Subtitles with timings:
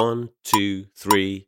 [0.00, 1.44] One, two, three.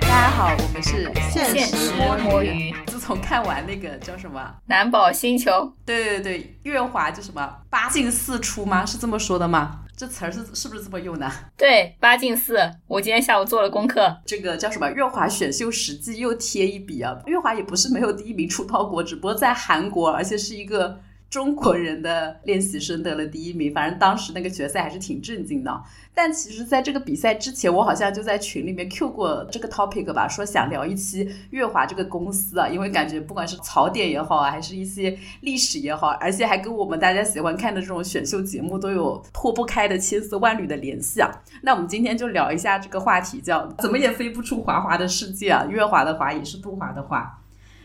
[0.00, 1.92] 大家好，我们是现实
[2.24, 2.74] 摸鱼。
[2.86, 8.86] 自从看完那个叫什么，南宝星球，对对对，月华就什么八进四出吗？
[8.86, 9.80] 是这么说的吗？
[9.94, 11.30] 这词儿是是不是这么用的？
[11.58, 12.58] 对，八进四。
[12.86, 14.90] 我今天下午做了功课，这个叫什么？
[14.92, 17.14] 月华选秀实际又贴一笔啊！
[17.26, 20.98] 月华也不是没有第一名出道过，只不过在韩国，而且是一个。
[21.30, 25.82] 中国人的练习生得了第一名，反正当时那个决赛还是挺震惊的。
[26.12, 41.30] 但其实，在这个比赛之前，我好像就在群里面 Q 过这个 topic 吧，说想聊一期乐华这个公司啊，因为感觉不管是槽点也好啊，还是一些历史也好，而且还跟我们大家喜欢看的这种选秀节目都有脱不开的千丝万缕的联系啊。
[41.62, 45.64] 那我们今天就聊一下这个话题，叫怎么也飞不出华华的世界啊。
[45.70, 47.38] 乐华的华也是杜华的华。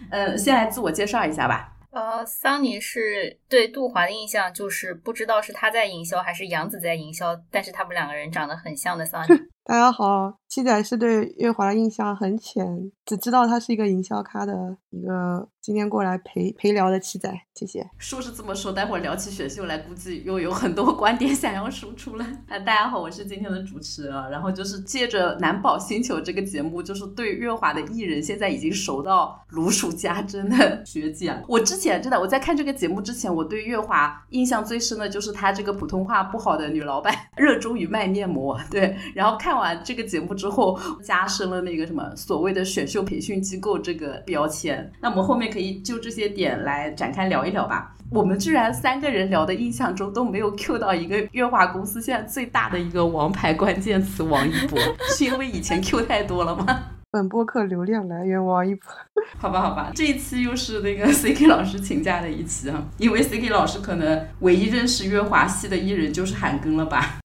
[0.09, 1.74] 呃，先来自我介绍一下吧。
[1.95, 9.27] 呃，桑尼是对杜华的印象就是不知道是他在营销还是杨子在营销，但是他们两个人长得很像的桑尼。
[9.67, 17.83] 大家好，七仔是对月华的印象很浅，只知道他是一个营销咖的一个今天过来陪陪聊的七仔，谢谢。
[17.97, 22.23] 说是这么说，待会儿聊起选秀来，估计又有很多观点想要输出了。
[22.47, 24.29] 啊，大家好，我是今天的主持人啊。
[24.29, 31.41] 然后就是借着南宝星球这个节目，就是对月华的艺人现在已经熟到如数家珍的学姐啊。
[31.47, 38.61] 我之前真的我在看这个节目之前，我对月华印象最深的就是她这个普通话不好的女老板，热衷于卖面膜。
[38.69, 39.54] 对，然后看。
[39.55, 44.91] 看完这个节目之后，加深了那个什么所谓的选秀培训机构这个标签。
[44.99, 47.95] 那我们后面可以就这些点来展开聊一聊吧。
[48.11, 54.77] 我们居然三个人聊的印象中都没有 Q 到一个月华公司现在最大的一个王牌关键词王一博，
[55.15, 56.65] 是因为以前 Q 太多了吗？
[57.15, 58.89] 本播客流量来源王一博。
[59.39, 67.19] 好吧，好吧，这一期又是那个 CK 老师请假的一期啊，因为 CK 老师可能唯一认识月华系的艺人就是韩庚了吧。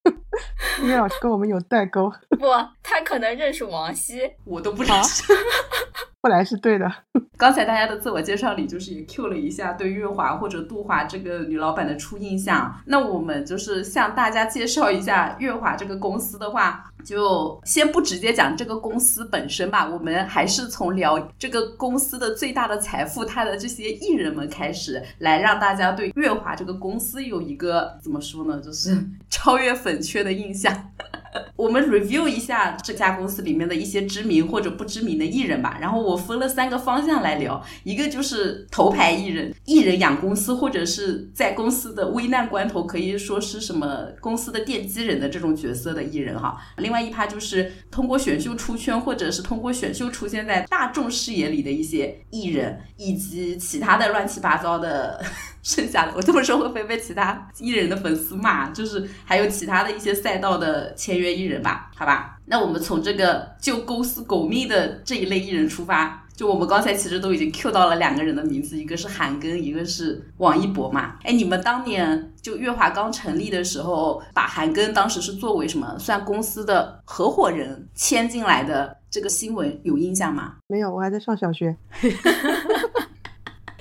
[0.82, 2.10] 音乐老师跟我们有代沟，
[2.40, 2.46] 不，
[2.82, 5.22] 他可能认识王希，我都不认识。
[6.22, 6.90] 后来是对的。
[7.38, 12.78] 刚才大家的自我介绍里，就是也 Q 了一下对月华或者杜华这个女老板的初印象。
[12.84, 28.94] 那我们就是向大家介绍一下月华这个公司的话，就先不直接讲这个公司本身吧，我们还是从聊这个公司的最大的财富，它的这些艺人们开始，来让大家对月华这个公司有一个怎么说呢，就是
[29.30, 30.92] 超越粉圈的印象。
[31.56, 55.22] 我们 review 一下这家公司里面的一些知名或者不知名的艺人吧，然后我分了三个方向来聊，一个就是头牌艺人，艺人养公司或者是在公司的危难关头可以说是什么公司的奠基人的这种角色的艺人哈，另外一趴就是通过选秀出圈或者是通过选秀出现在大众视野里的一些艺人，以及其他的乱七八糟的。
[55.62, 58.70] 剩下的我这么说会不会被其他艺人的粉丝骂？
[58.70, 61.90] 就是还有其他的一些赛道的签约艺人吧？
[61.96, 71.16] 好吧，那我们从这个就公司狗蜜的这一类艺人出发，就我们刚才其实都已经 Q 到了两个人的名字，一个是韩庚，一个是王一博嘛。
[71.22, 80.54] 哎，你们当年就月华刚成立的时候，把韩庚当时是作为什么算公司的合伙人签进来的这个新闻有印象吗？
[80.68, 81.76] 没有，我还在上小学。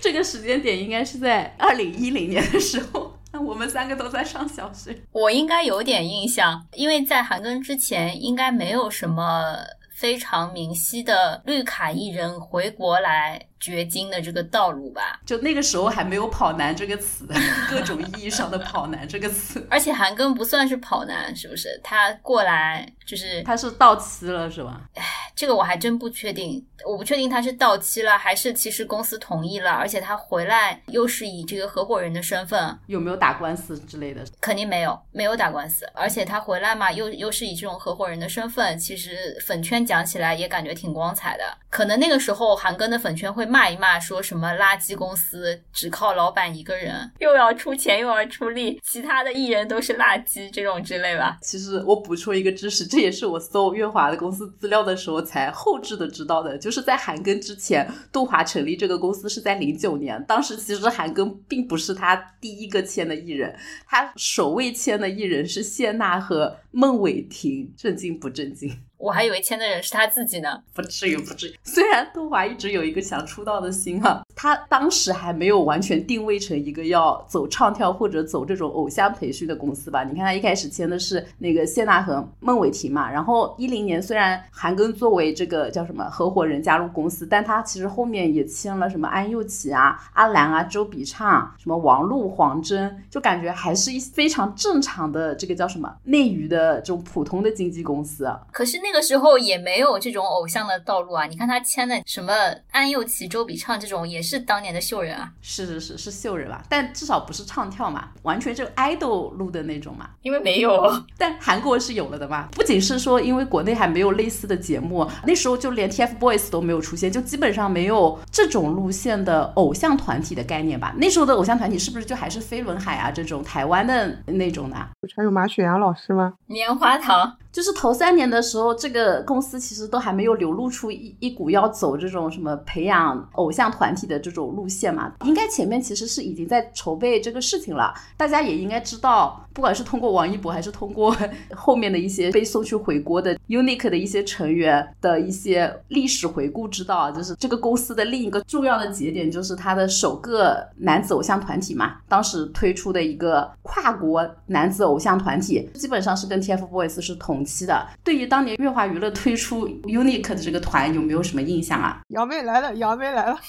[0.01, 4.95] 这个时间点应该是在二零一零年的时候，那我们三个都在上小学。
[5.11, 9.55] 我应该有点印象，因为在韩庚之前，应该没有什么
[9.99, 13.45] 非常明晰的绿卡艺人回国来。
[13.59, 17.27] 掘金的这个道路吧，就那个时候还没有“跑男”这个词，
[17.69, 19.61] 各种意义上的“跑男”这个词。
[19.69, 21.77] 而且韩庚不算是跑男，是不是？
[21.83, 24.83] 他过来就是他是到期了，是吧？
[24.95, 25.03] 唉，
[25.35, 34.23] 这个我还真不确定，我不确定他是到期了，还是其实公司同意了，而且他回来又是以这个合伙人的身份，有没有打官司之类的？
[34.39, 35.85] 肯定没有，没有打官司。
[35.93, 41.43] 而且他回来嘛，又又是以这种合伙人的身份，其实粉圈讲起来也感觉挺光彩的。
[41.69, 43.49] 可能那个时候韩庚的粉圈会。
[43.49, 51.39] 骂一骂，说什么垃圾公司只靠老板一个人，又要出钱又要出力，其他的艺人都是垃圾这种之类吧。
[51.41, 63.57] 其实我补充一个知识，这也是我搜月华的公司资料的时候才后置的知道的，就是在韩庚之前，杜华成立这个公司是在零九年，当时其实韩庚并不是他第一个签的艺人，
[63.87, 68.71] 他首位签的艺人是谢娜和孟伟霆，震惊不震惊？
[68.99, 70.61] 我还以为签的人是他自己呢。
[70.73, 71.55] 不至于，不至于。
[71.63, 80.03] 虽然杜华一直有一个想出道的心啊，他当时还没有完全定位成一个要走唱跳或者走这种偶像培训的公司吧。
[80.03, 98.29] 你看他一开始签的是那个谢娜和孟伟霆嘛，然后一零年虽然韩庚作为这个叫什么合伙人加入公司，但他其实后面也签了什么安又琪啊、阿兰啊、周笔畅、什么王璐、黄真，就感觉还是一非常正常的这个叫什么内娱的这种普通的经纪公司。
[98.51, 101.25] 可是那个时候也没有这种偶像的道路啊！
[101.25, 102.33] 你看他签的什么
[102.71, 105.31] 安又琪、周笔畅这种，也是当年的秀人啊。
[105.41, 110.09] 是是是是秀人吧，但至少不是唱跳嘛，完全就 idol 路的那种嘛。
[110.21, 112.47] 因为没有， 但韩国是有了的嘛。
[112.51, 120.93] 不仅是说，因为国内还没有类似的节目，那时候就连 TFBOYS 都没有出现，就基本上没有这种路线的偶像团体的概念吧。
[120.97, 124.75] 那时候的偶像团体是不是就还是飞轮海啊这种台湾的那种的？
[125.01, 126.33] 不是还有马雪阳老师吗？
[126.47, 127.37] 棉花糖。
[127.51, 135.11] 就是头三年的时候，这个公司其实都还没有流露出一一股要走这种什么培养偶像团体的这种路线嘛。
[135.25, 141.15] 应该前面其实是已经在筹备这个事情了，大家也应该知道，不管是通过王一博，还是通过
[141.55, 157.39] 后面的一些被送去回国的 UNIQ 的一些成员的一些历史回顾，知道啊就是这个公司的另一个重要的节点，就是它的首个男子偶像团体嘛，当时推出的一个跨国男子偶像团体，基本上是跟 TFBOYS 是同。
[157.49, 162.01] 期的，对于当年乐华娱乐推出 UNIQ 的这个团有没有什么印象啊？
[162.09, 163.39] 姚妹来了，姚妹来了，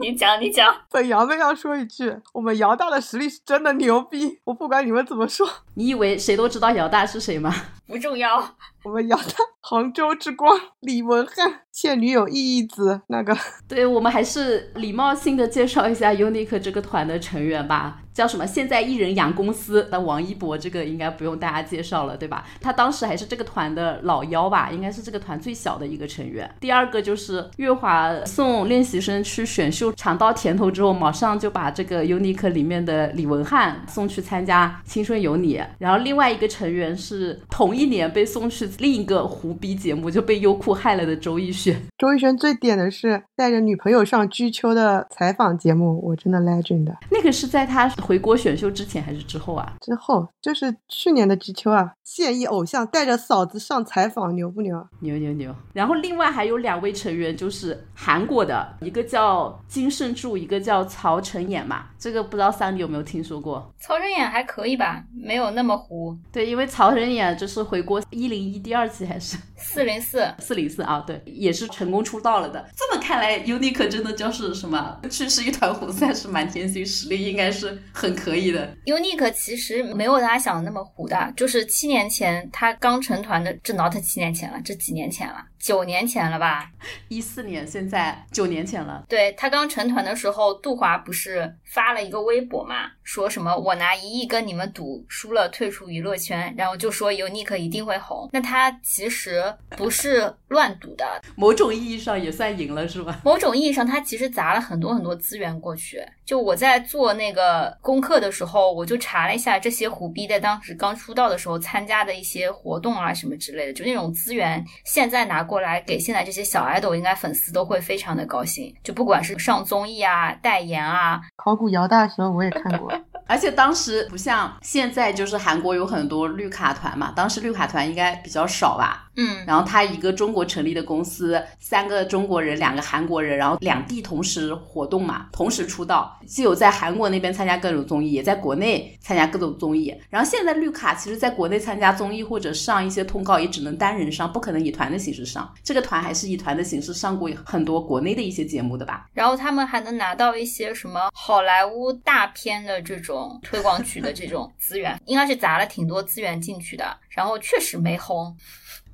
[0.00, 0.74] 你讲你讲。
[0.90, 5.48] 本姚妹要说一句，我们姚大的实力是真的牛逼，我不管你们怎么说。
[5.74, 7.54] 你以为谁都知道姚大是谁吗？
[7.86, 8.56] 不重要。
[8.84, 13.36] 我们姚大，杭州之光李文翰，现女友意义子那个。
[13.66, 17.98] 对我们还是礼貌性的介绍一下 UNIQ 这个团的成员吧。
[18.18, 18.44] 叫什么？
[18.44, 22.44] 现在艺人养公司那王一博，这个应该不用大家介绍了，对吧？
[22.60, 26.50] 他当时还是这个团的老幺吧，应该是这个团最小的一个成员。
[26.58, 35.56] 第二个就是月华送练习生去选秀，尝到甜头之后，马上就把这个 UNIQ 里面的李文翰送去参加《青春有你》。
[35.78, 41.80] 然后另外一个成员是同一年被送去另一个胡逼节目，就被优酷害了的周逸轩。
[41.96, 46.92] 周逸轩最点的是带着女朋友上居秋的采访节目，我真的 legend。
[47.12, 47.88] 那个是在他。
[48.08, 49.74] 回国选秀之前还是之后啊？
[49.82, 54.82] 之后就是去年的知秋啊，现役偶像带着嫂子上采访，牛不牛？
[55.00, 55.54] 牛牛牛！
[55.74, 61.84] 然后另外还有两位成员，就是韩国的，一个叫金圣柱，一个叫曹承衍嘛。
[61.98, 63.70] 这个不知道三里有没有听说过？
[63.78, 66.16] 曹承衍还可以吧，没有那么糊。
[66.32, 71.04] 对，因为曹承衍就是回国一零一第二季还是 四零四四零四啊？
[71.06, 72.66] 对，也是成功出道了的。
[72.74, 74.98] 这么看来，UNIQ 真的就是什么？
[75.10, 77.78] 去世一团糊，算是满天星，实力应该是。
[77.98, 85.44] 很可以的，UNIQ 其实没有大家想的那么糊的，就是七年前他刚成团的，这 not 七年前了，这几年前了。
[85.58, 86.70] 九年前了吧，
[87.08, 89.04] 一四年，现在九年前了。
[89.08, 98.28] 对他刚成团的时候，杜华不是发了一个微博嘛，说什么我拿一亿跟你们赌，输了退出娱乐圈，然后就说 UNIQ 一定会红。
[98.32, 103.20] 那他其实不是乱赌的，某种意义上也算赢了，是吧？
[103.24, 106.00] 某种意义上，他其实砸了很多很多资源过去。
[106.24, 115.47] 就我在做那个功课的时候，我就查了一下这些虎逼在当时刚出道的时候参加的一些活动啊什么之类的，就那种资源，现在拿。
[115.48, 118.72] 过来给现在这些小爱豆，应该粉丝都会非常的高兴。
[118.84, 122.92] 就不管是上综艺啊、代言啊，考古姚大的时候我也看过。
[123.26, 129.07] 而且当时不像现在，就是韩国有很多绿卡团嘛，当时绿卡团应该比较少吧。
[129.20, 139.92] 嗯，然后他一个中国成立的公司，三个中国人，两个韩国人，然后两地同时活动嘛，同时出道，既有在韩国那边参加各种综艺，也在国内参加各种综艺。
[140.08, 145.52] 然后现在绿卡其实在国内参加综艺或者上一些通告，也只能单人上，不可能以团的形式上。
[145.64, 149.08] 这个团还是以团的形式上过很多国内的一些节目的吧。
[149.12, 156.96] 然后他们还能拿到一些什么好莱坞大片的这种推广曲的这种资源，应该是砸了挺多资源进去的。
[157.08, 158.36] 然后确实没红。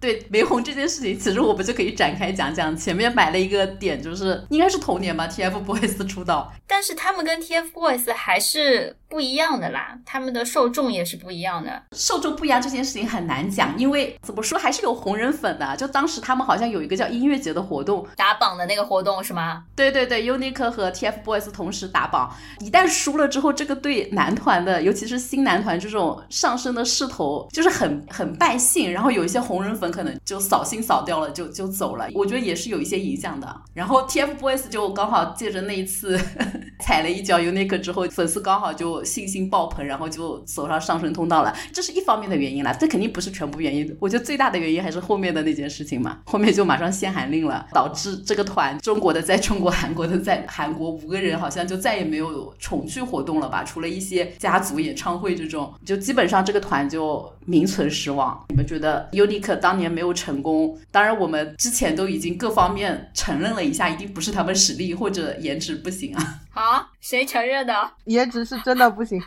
[0.00, 2.76] 对玫红这件事情，其实我们就可以展开讲讲。
[2.76, 11.80] 前面摆了一个点，就是应该是同年吧，TFBOYS 出道，但是他们跟 TFBOYS 还是不一样的啦，他们的受众也是不一样的。
[11.92, 15.76] 受众不一样这件事情很难讲，因为怎么说还是有红人粉的。
[15.76, 19.62] 就当时他们好像有一个叫音乐节的活动，打榜的那个活动是吗？
[19.76, 32.08] 对对对，UNIQ 和 TFBOYS 同时打榜，一旦输了之后，这个对男团的，尤其是新男团这种上升的势头就是很很败兴，然后有一些红人粉可能就扫兴扫掉了，就就走了。
[32.14, 33.62] 我觉得也是有一些影响的。
[33.74, 36.18] 然后 TFBOYS 就刚好借着那一次
[36.82, 41.54] 踩了一脚 UNIQ 之后，粉丝刚好就信心爆棚，然后就走上上升通道了。
[41.72, 43.96] 这是一方面的原因啦，这肯定不是全部原因。
[44.00, 53.62] 我觉得最大的原因还是后面的那件事情嘛，后面就马上限韩令了，导致这个团中国的在中国，韩国的在韩国，五个人好像就再也没有重聚活动了吧？
[53.64, 58.44] 除了一些家族演唱会这种，就基本上这个团就名存实亡。
[58.48, 60.78] 你们觉得 UNIQ 当年没有成功？
[60.90, 66.40] 当然，我们之前都已经各方面承认了一下，一定不是他们实力或者颜值不行啊。
[66.54, 67.90] 啊，谁承认的？
[68.04, 69.20] 颜值是真的不行，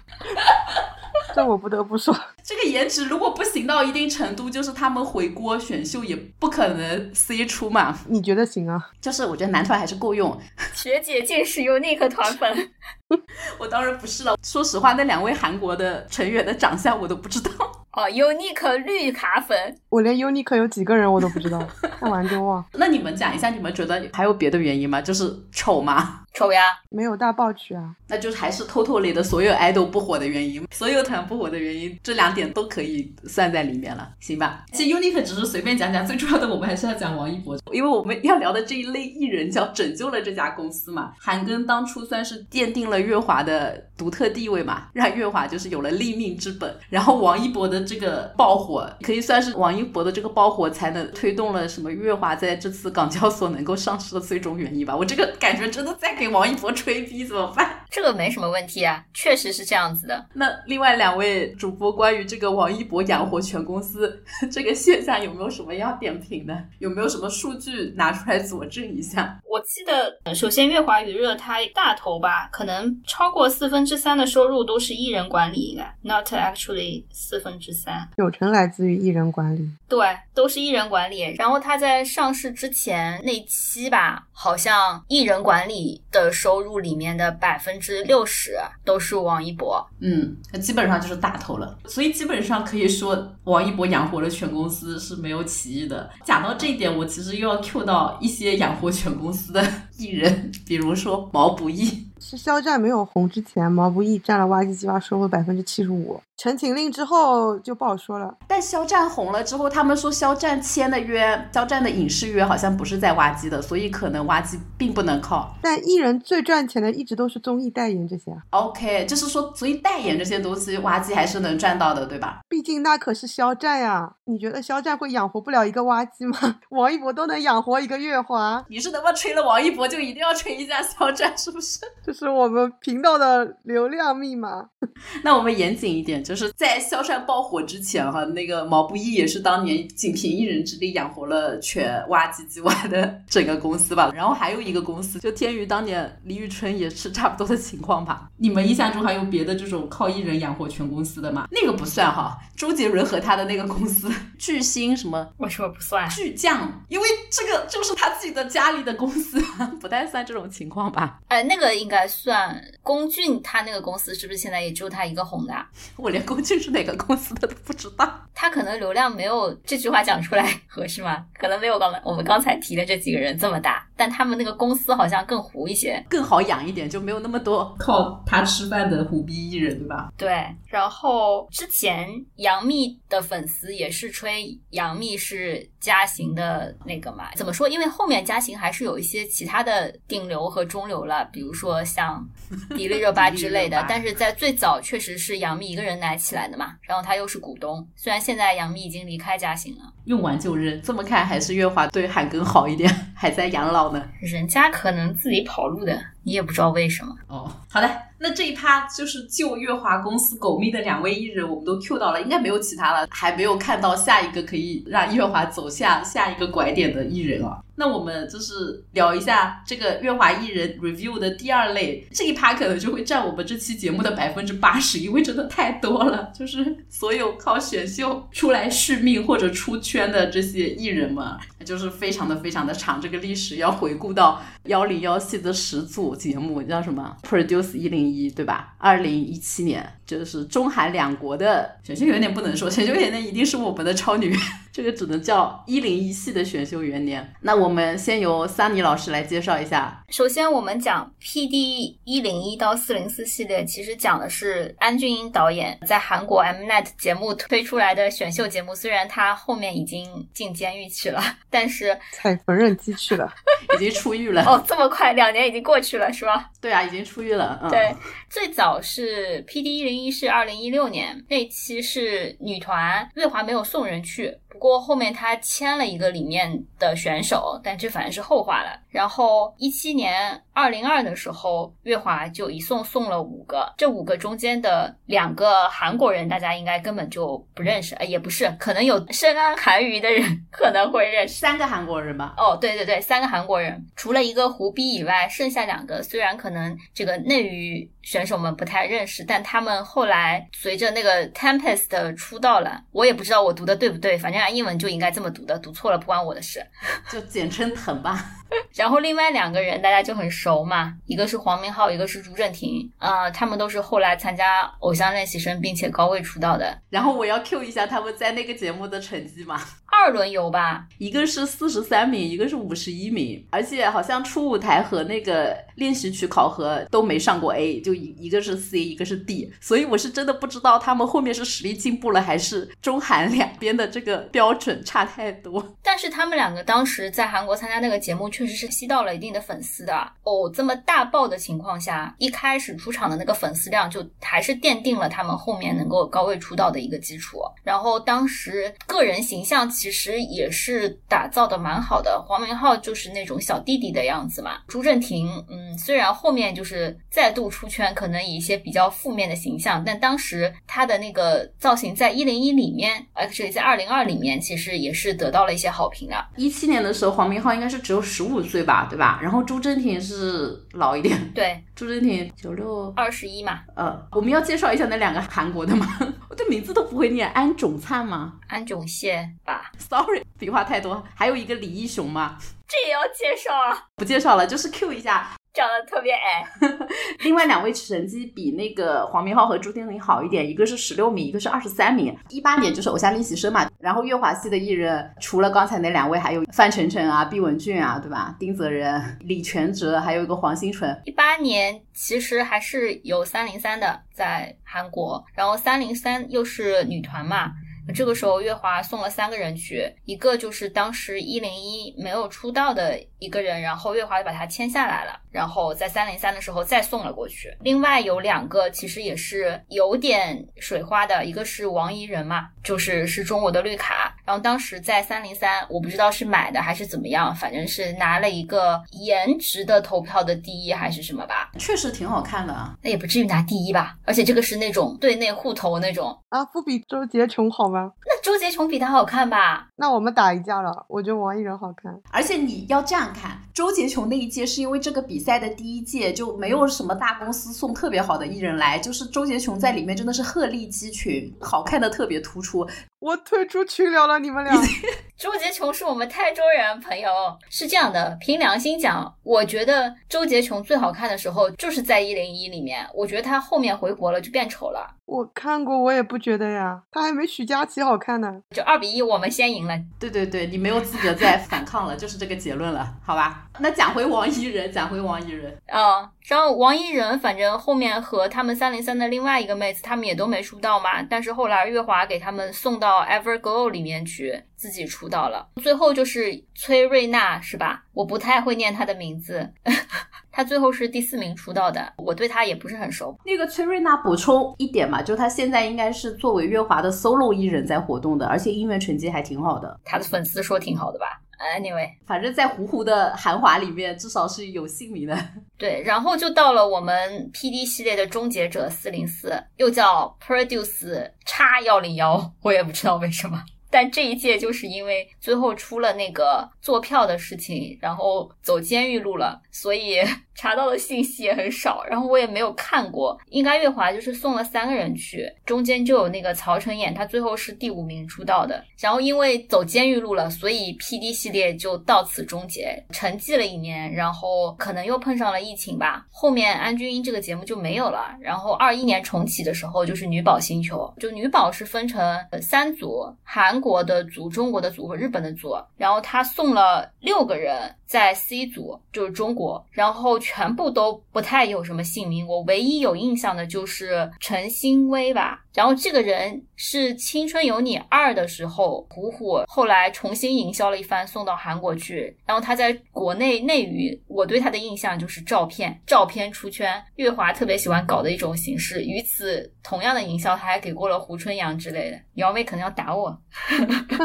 [1.35, 2.17] 这我不得不说。
[2.43, 7.97] 这个颜值如果不行到一定程度，就是他们回锅选秀也不可能 C 出嘛。
[8.07, 8.89] 你觉得行啊？
[9.01, 10.39] 就是我觉得男团还是够用。
[10.73, 12.71] 学姐竟是 UNIQ 团粉，
[13.57, 14.35] 我当然不是了。
[14.43, 17.51] 说实话，那两位韩国的成员的长相我都不知道。
[17.97, 21.59] 哦，UNIQ 绿卡粉，我连 UNIQ 有几个人我都不知道，
[21.99, 22.63] 看完就忘。
[22.73, 25.01] 那你们讲一下，你们觉得还有别的原因吗？
[25.01, 26.21] 就是丑吗？
[26.35, 26.61] 丑呀，
[26.91, 27.95] 没有大爆曲啊。
[28.07, 34.63] 那就是还是 Totally 的所有 idol 不火的原因，所有团不火的原因，这两点都可以算在里面了，行吧？
[34.71, 41.13] 其实 UNIQ 只是随便讲讲，最重要的我们还是要讲王一博，因为我们要聊的这一类艺人叫拯救了这家公司嘛。
[41.19, 46.75] 韩庚当初算是奠定了乐华的独特地位嘛，让乐华就是有了立命之本。
[46.89, 54.95] 然后王一博的这个爆火，可以算是王一博的这个爆火才能推动了什么乐华在这次港交所能够上市的最终原因吧。
[54.95, 57.83] 我这个感觉真的在给王一博吹逼，怎么办？
[57.89, 60.25] 这个没什么问题啊，确实是这样子的。
[60.33, 66.55] 那另外两位主播关于这个王一博养活全公司 这个现象有没有什么要点评的？
[66.79, 69.39] 有没有什么数据拿出来佐证一下？
[69.49, 79.69] 我记得，首先乐华娱乐它大头吧，可能超过四分之三的收入都是艺人管理，应该 not actually 四分之三，九成来自于艺人管理。
[79.87, 81.21] 对，都是艺人管理。
[81.37, 89.85] 然后他在上市之前那期吧，好像艺人管理的收入里面的百分之六十都是王一博。
[89.99, 91.77] 嗯，那基本上就是大头了。
[91.85, 96.09] 所以基本上可以说，王一博养活了全公司是没有歧义的。
[96.23, 99.65] 讲到这一点，我其实又要 Q 到一些养活全公司的
[99.97, 102.06] 艺人，比如说毛不易。
[102.19, 106.19] 是肖战没有红之前，毛不易占了挖机计划收入百分之七十五。
[106.35, 108.37] 陈情令之后就不好说了。
[108.47, 115.55] 但肖战红了之后，他们说肖战签的约，肖战的影视约好像不是在挖机的，所以可能挖机并不能靠。
[115.63, 118.37] 但艺人最赚钱的一直都是综艺代言这些啊。
[118.51, 122.41] OK，就是说综艺代言这些东西，挖机还是能赚到的，对吧？
[122.47, 124.13] 毕竟那可是肖战呀。
[124.29, 126.37] 你觉得肖战会养活不了一个挖机吗？
[126.69, 131.79] 王一博都能养活一个月华，你是他妈吹了王一博就一定要吹一下肖战，是不是？
[132.07, 134.65] 这是我们频道的流量密码。
[135.23, 144.09] 那我们严谨一点，就是在萧山爆火之前哈，那个毛不易也是当年仅凭一人之力养活了全挖唧唧挖的 整个公司吧。
[144.15, 148.29] 然后还有一个公司，就天娱当年李宇春也是差不多的情况吧。
[148.37, 151.45] 你们印象中还有别的这种靠艺人养活全公司的吗？
[151.51, 154.09] 那个不算哈，周杰伦和他的那个公司
[154.39, 156.07] 巨星什么为什么不算？
[156.09, 159.41] 巨匠，因为这个就是他自己的家里的公司，
[159.81, 161.19] 不太算这种情况吧。
[161.27, 162.61] 哎，那个应该算。
[162.83, 165.65] 龚俊他那个公司是不是现在也就他一个红的、啊？
[165.95, 168.21] 我连龚俊是哪个公司的都不知道。
[168.33, 171.25] 他可能流量没有这句话讲出来合适吗？
[171.39, 180.11] 可能没有刚才我们刚才提的这几个人这么大，但他们那个公司好像更糊一些，更好养一点，就没有那么多靠他吃饭的虎逼艺人，对吧？
[180.17, 180.45] 对。
[180.67, 187.33] 然后之前杨幂的粉丝也是吹杨幂是嘉行的那个嘛？
[187.35, 187.67] 怎么说？
[187.67, 192.23] 因为后面嘉行还是有一些其他的顶流和中流了，比如说像
[192.75, 193.83] 迪丽热巴之类的。
[193.87, 197.87] 但是在最早确实是杨幂一个人奶起来的嘛，然后她又是股东。
[197.95, 200.79] 虽然现在杨幂已经离开嘉行了，用完就扔。
[200.81, 204.07] 这么看还是月华对韩庚好一点，还在养老呢。
[204.21, 207.15] 人家可能自己跑路的，你也不知道为什么。
[207.27, 207.89] 哦，好的。
[208.19, 217.59] 那这一趴就是救乐华公司狗蜜的两位艺人，我们都 Q 到了，应该没有其他了，还没有看到下一个可以让乐华走下下一个拐点的艺人啊。
[217.75, 231.23] 那我们就是聊一下这个乐华艺人 review 的第二类，这一趴可能就会占我们这期节目的百分之八十，因为真的太多了，就是所有靠选秀出来续命或者出圈的这些艺人们，
[231.63, 238.73] 就是非常的非常的长，这个历史要回顾到幺零幺系的始祖节目叫什么 Produce 一零一对吧？
[238.77, 244.35] 二零一七年就是中韩两国的选秀有点不能说，选秀有点那一定是我们的超女。
[244.77, 247.27] 这个只能叫一零一系的选秀元年。
[247.41, 250.03] 那我们先由桑尼老师来介绍一下。
[250.09, 251.99] 首先，我们讲 P.D.
[252.03, 258.75] 一零一到四零四系列，其实讲的是安俊英导演在韩国 Mnet 节目推出来的选秀节目。
[258.75, 263.33] 虽然他后面已经进监狱去了，但是踩缝纫机去了，
[263.73, 264.43] 已经出狱了。
[264.45, 266.51] 哦，这么快，两年已经过去了，是吧？
[266.67, 267.57] 对啊，已经出狱了。
[267.63, 267.95] 嗯、对，
[268.29, 269.77] 最早是 P.D.
[269.77, 274.37] 一零一是二零一六年那期是女团，月华没有送人去。
[274.49, 278.77] 不过后面他签了一个里面的选手，但这反正是后话了。
[278.89, 292.33] 然后一七年二零二的时候，月华就一送送了五个，这五个中间的两个韩国人，大家应该根本就不认识，呃，也不是，可能有深谙韩语的人可能会认识三个韩国人吧。
[292.37, 296.56] 哦，对对对，三个韩国人，除了一个胡逼以外，剩下两个虽然可能
[296.93, 304.37] 这个内娱选手们不太认识，但他们后来随着那个 Tempest 出道了，我也不知道我读的对不对，反正。
[304.47, 306.65] 英文就应该这么读的，读错了不关我的事，
[307.11, 308.23] 就简称腾吧。
[308.75, 316.79] 然后另外两个人大家就很熟嘛，一个是黄明昊，一个是朱正廷，呃，他们都是后来参加《偶像练习生》并且高位出道的。
[316.89, 319.59] 然后我要 Q 一下他们在那个节目的成绩嘛，
[319.91, 335.75] 二轮游吧，一个是四十三名，一个是五十一名，而且好像初舞台和那个练习曲考核都没上过 A，就一一个是 C，一个是 D，所以我是真的不知道他们后面是实力进步了，还是中韩两边的这个标准差太多。
[335.81, 340.49] 但是他们两个当时在韩国参加那个节目，确实是吸到了一定的粉丝的哦。
[340.53, 347.39] 这么大爆的情况下，一开始出场的那个粉丝量就还是奠定了他们后面能够高位出道的一个基础。
[347.63, 354.59] 然后当时个人形象其实也是打造的蛮好的，黄明昊就是那种小弟弟的样子嘛。
[354.67, 366.25] 朱正廷，嗯，虽然后面就是再度出圈，可能以一些比较负面的形象，但当时他的那个造型在一零一里面，actually 在二零二里面，其实也是得到了一些好评的。
[366.35, 369.19] 一七年的时候，黄明昊应该是只有十五岁吧，对吧？
[369.21, 373.61] 然后朱正廷是老一点，对， 朱正廷九六二十一嘛。
[373.75, 375.87] 呃，我们要介绍一下那两个韩国的吗？
[376.29, 378.33] 我对名字都不会念，安炯灿吗？
[378.47, 379.71] 安炯燮吧。
[379.77, 381.03] Sorry，笔画太多。
[381.15, 383.87] 还有一个李义雄嘛，这也要介绍啊？
[383.95, 385.36] 不介绍了，就是 Q 一下。
[385.57, 386.45] 长得特别矮，
[387.25, 392.15] 另外两位成绩比那个黄明昊和朱天林好一点，一个是十六名，一个是二十三名。
[392.29, 398.35] 一八年就是偶像练习生嘛，然后乐华系的艺人除了刚才那两位，还有范丞丞啊、毕雯珺啊，对吧？
[398.39, 400.95] 丁泽仁、李全哲，还有一个黄新纯。
[401.05, 407.51] 一八年其实还是有三零三的在韩国，然后三零三又是女团嘛。
[407.95, 417.55] 这个时候，乐华送了三个人去，一个就是当时一零一没有出道的一个人，然后乐华就把他签下来了，然后在三零三的时候再送了过去。
[417.61, 432.75] 另外有两个其实也是有点水花的，一个是王怡人嘛，就是是中国的绿卡，然后当时在三零三，我不知道是买的还是怎么样，反正是拿了一个颜值的投票的第一还是什么吧，确实挺好看的啊。
[432.81, 437.91] 那也不至于拿第一吧，而且这个是那种对内互投那种啊，不比周杰琼好吗？
[438.07, 439.67] 那周杰琼比他好看吧？
[439.75, 441.93] 那我们打一架了，我觉得王怡人好看。
[442.11, 452.67] 而且你要这样看，周杰琼那一届是因为这个比赛的第一届就没有什么大公司送特别好的艺人来，就是周杰琼在里面真的是鹤立鸡群，好看的特别突出。
[452.99, 454.55] 我退出群聊了，你们俩。
[455.17, 457.09] 周杰琼是我们泰州人朋友，
[457.49, 464.95] 是这样的，凭良心讲，我觉得周杰琼最好看的时候就是在一零一里面，我觉得他后面回国了就变丑了。
[465.05, 468.41] 我看过，我也不觉得呀，他还没许佳琪好看呢。
[468.55, 469.79] 就二比一，我们先赢了。
[469.99, 473.47] 对对对，你没有资格再反抗了，就是这个结论了，好吧？
[473.59, 485.47] 那讲回王一人，讲回王一人啊，然后王一人反正后面和他们三零三的另外一个妹子，他们也都没出道嘛，但是后来月华给他们送到 Everglow 里面去，自己出道了。
[485.61, 487.83] 最后就是崔瑞娜是吧？
[487.93, 489.53] 我不太会念她的名字。
[490.31, 493.17] 她最后是第四名出道的，我对她也不是很熟。
[493.25, 499.79] 那个崔瑞娜补充一点嘛，就她现在应该是作为月华的 solo 艺人在活动的，而且音乐成绩还挺好的。
[499.83, 505.17] 她的粉丝说挺好的吧？Anyway，反正在糊糊的韩华里面，至少是有姓名的。
[505.57, 513.43] 对，然后就到了我们 PD 系列的终结者四零四，又叫 Produce 叉幺零幺，我也不知道为什么。
[513.69, 519.99] 但这一届就是因为最后出了那个坐票的事情，然后走监狱路了，所以
[520.33, 521.83] 查到的信息也很少。
[521.89, 528.63] 然后我也没有看过，应该月华就是送了三个人去，中间就有那个曹承衍，他最后是第五名出道的。
[528.79, 536.05] 然后因为走监狱路了，所以 PD 系列就到此终结，沉寂了一年，然后可能又碰上了疫情吧。
[536.09, 538.15] 后面安钧英这个节目就没有了。
[538.21, 543.56] 然后二一年重启的时候，就是女宝星球，就女宝是分成三组，韩。
[543.59, 552.27] 国的组、中国的组和日本的组，然后他送了六个人在 C 组，就是中国，然后全部都不太有什么姓名。
[552.27, 562.15] 我唯一有印象的就是陈欣薇吧，然后这个人是《青春有你二》的时候，虎虎后来重新营销了一番，送到韩国去。
[562.25, 568.83] 然后他在国内内娱，我对他的印象就是照片，照片出圈，月华特别喜欢搞的一种形式。
[568.83, 571.97] 与此同样的营销，他还给过了胡春阳之类的。
[572.17, 573.17] 姚妹可能要打我。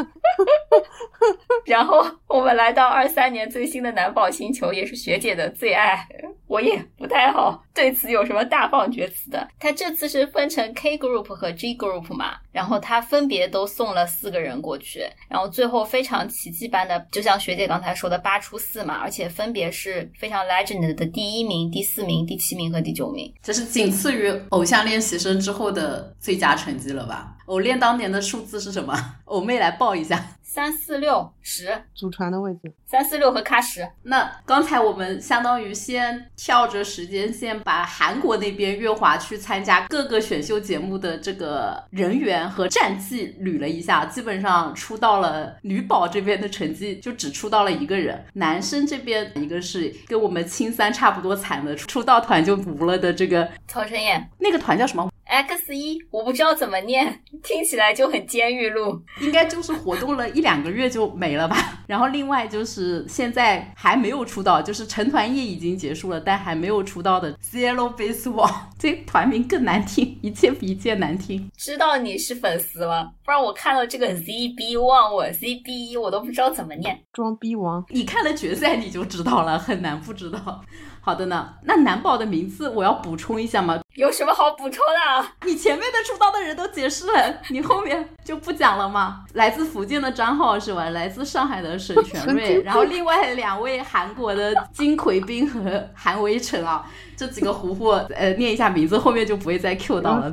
[1.65, 6.07] 然后我们来到二三年最新的男宝星球，也是学姐的最爱，
[6.47, 9.47] 我也不太好对此有什么大放厥词的。
[9.59, 27.35] 他这次是分成 K group 和 G group 嘛，然后他分别都送了四个人过去，然后最后非常奇迹般的，就像学姐刚才说的八出四嘛，而且分别是非常 legend 的第一名、第四名、第七名和第九名，这是仅次于偶像练习生之后的最佳成绩了吧？
[27.45, 28.93] 偶练当年的数字是什么？
[29.25, 30.23] 偶妹来报一下。
[30.53, 32.71] 三四六十，祖传的位置。
[32.85, 33.89] 三四六和喀什。
[34.03, 48.23] 那刚才我们相当于先跳着时间线，把韩国那边月华去参加各个选秀节目的这个人员和战绩捋了一下，基本上出到了女宝这边的成绩就只出到了一个人。
[48.33, 61.57] 男生这边一个是跟我们青三差不多惨的，出道团就无了的这个曹承衍，那个团叫什么？X 一，我不知道怎么念，听起来就很监狱路，应该就是活动了一两个月就没了吧。
[61.87, 71.49] 然后另外就是现在还没有出道，就是成团夜已经结束了，但还没有出道的 Zero Base One，这团名更难听，一切比一切难听。
[71.57, 73.11] 知道你是粉丝了？
[73.25, 77.83] 不然我看到这个 ZB One，我 ZB 一我都不知道怎么念，装逼王。
[77.89, 80.63] 你看了决赛你就知道了，很难不知道。
[81.05, 83.77] 好的呢，那男宝的名字我要补充一下吗？
[83.95, 84.81] 有什么好补充
[85.19, 85.27] 的？
[85.45, 89.25] 你前面的出道的人都解释了， 你后面就不讲了吗？
[89.33, 90.91] 来自福建的张浩是吧？
[90.91, 96.89] 来自上海的沈泉瑞， 然后另外两位韩国的金奎彬和韩维辰啊。
[97.15, 100.31] 这几个糊糊， 呃，念一下名字，后面就不会再 Q 到了。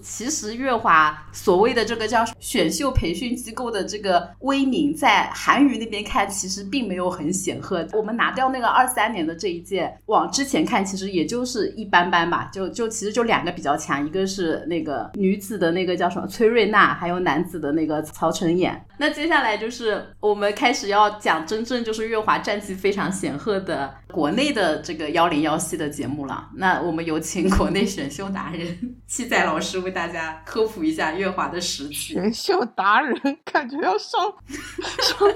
[0.00, 7.86] 其实月华所谓的这个叫选秀培训机构的这个威名，在韩娱那边看，其实并没有很显赫。
[7.92, 9.71] 我们拿掉那个二三年的这一届，
[10.06, 12.50] 往之前看，其实也就是一般般吧。
[12.52, 18.74] 就就其实就两个比较强，一个是那个女子的那个叫什么崔瑞娜，还有男子的那个曹承衍。
[18.98, 26.50] 那接下来就是我们开始要讲真正就是月华战绩非常显赫的国内的这个幺零幺系的节目了。
[26.56, 31.92] 那我们有请国内选秀达人七仔老师为大家科普一下月华的实力。
[31.94, 34.20] 选秀达人感觉要上
[35.00, 35.28] 上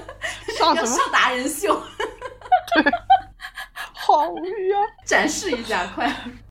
[0.57, 0.85] 上什么？
[0.85, 1.81] 上达人秀？
[2.75, 2.83] 对，
[4.07, 4.79] 好无语啊！
[5.05, 6.09] 展示一下，快！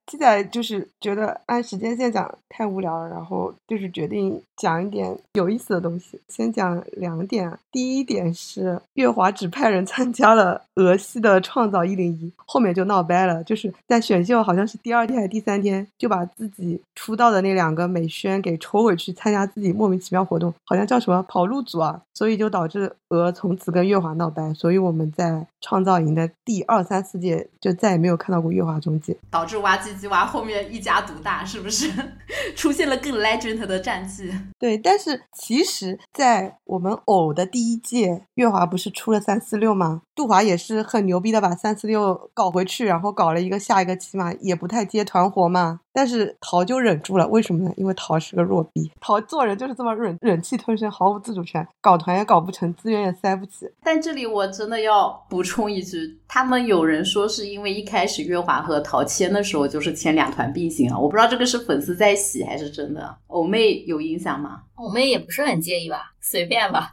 [0.08, 6.20] 现在就是觉得按时间线讲太无聊了，然后就是决定讲一点有意思的东西。
[6.28, 13.42] 先讲两点，第一点是月华只派人参加了俄系的创造一零一，后面就闹掰了。
[13.42, 24.54] 就是在选秀好像是第二天还是第三天，就把自己出道的那两个美宣给抽回去参加自己莫名其妙活动，好像叫什么跑路组啊，所以就导致俄从此跟月华闹掰。
[24.54, 29.95] 所以我们在创造营的第二三四届就再也没有看到过月华踪迹，导致挖机。
[29.96, 31.90] 吉娃后面一家独大，是不是
[32.54, 34.32] 出现了更 legend 的战绩？
[34.58, 40.02] 对，但是其实，在我们偶的第一届，月华不是出了三四六吗？
[40.14, 45.80] 杜华也是很牛逼的，把三四六搞回去，然后搞了一个下一个期嘛，也不太接团活嘛。
[45.96, 47.72] 但是陶就忍住了，为什么呢？
[47.78, 53.66] 因为陶是个弱逼，陶做人就是这么忍忍气吞声，毫无自主权，搞团也搞不成，资源也塞不起。
[53.82, 63.16] 但这里我真的要补充一句，他们有人说是因为一开始月华和陶签的时候就是签两团并行啊，我不知道这个是粉丝在洗还是真的。
[63.28, 64.60] 偶妹有影响吗？
[64.74, 66.92] 偶妹也不是很介意吧，随便吧。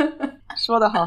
[0.54, 1.02] 说 的好。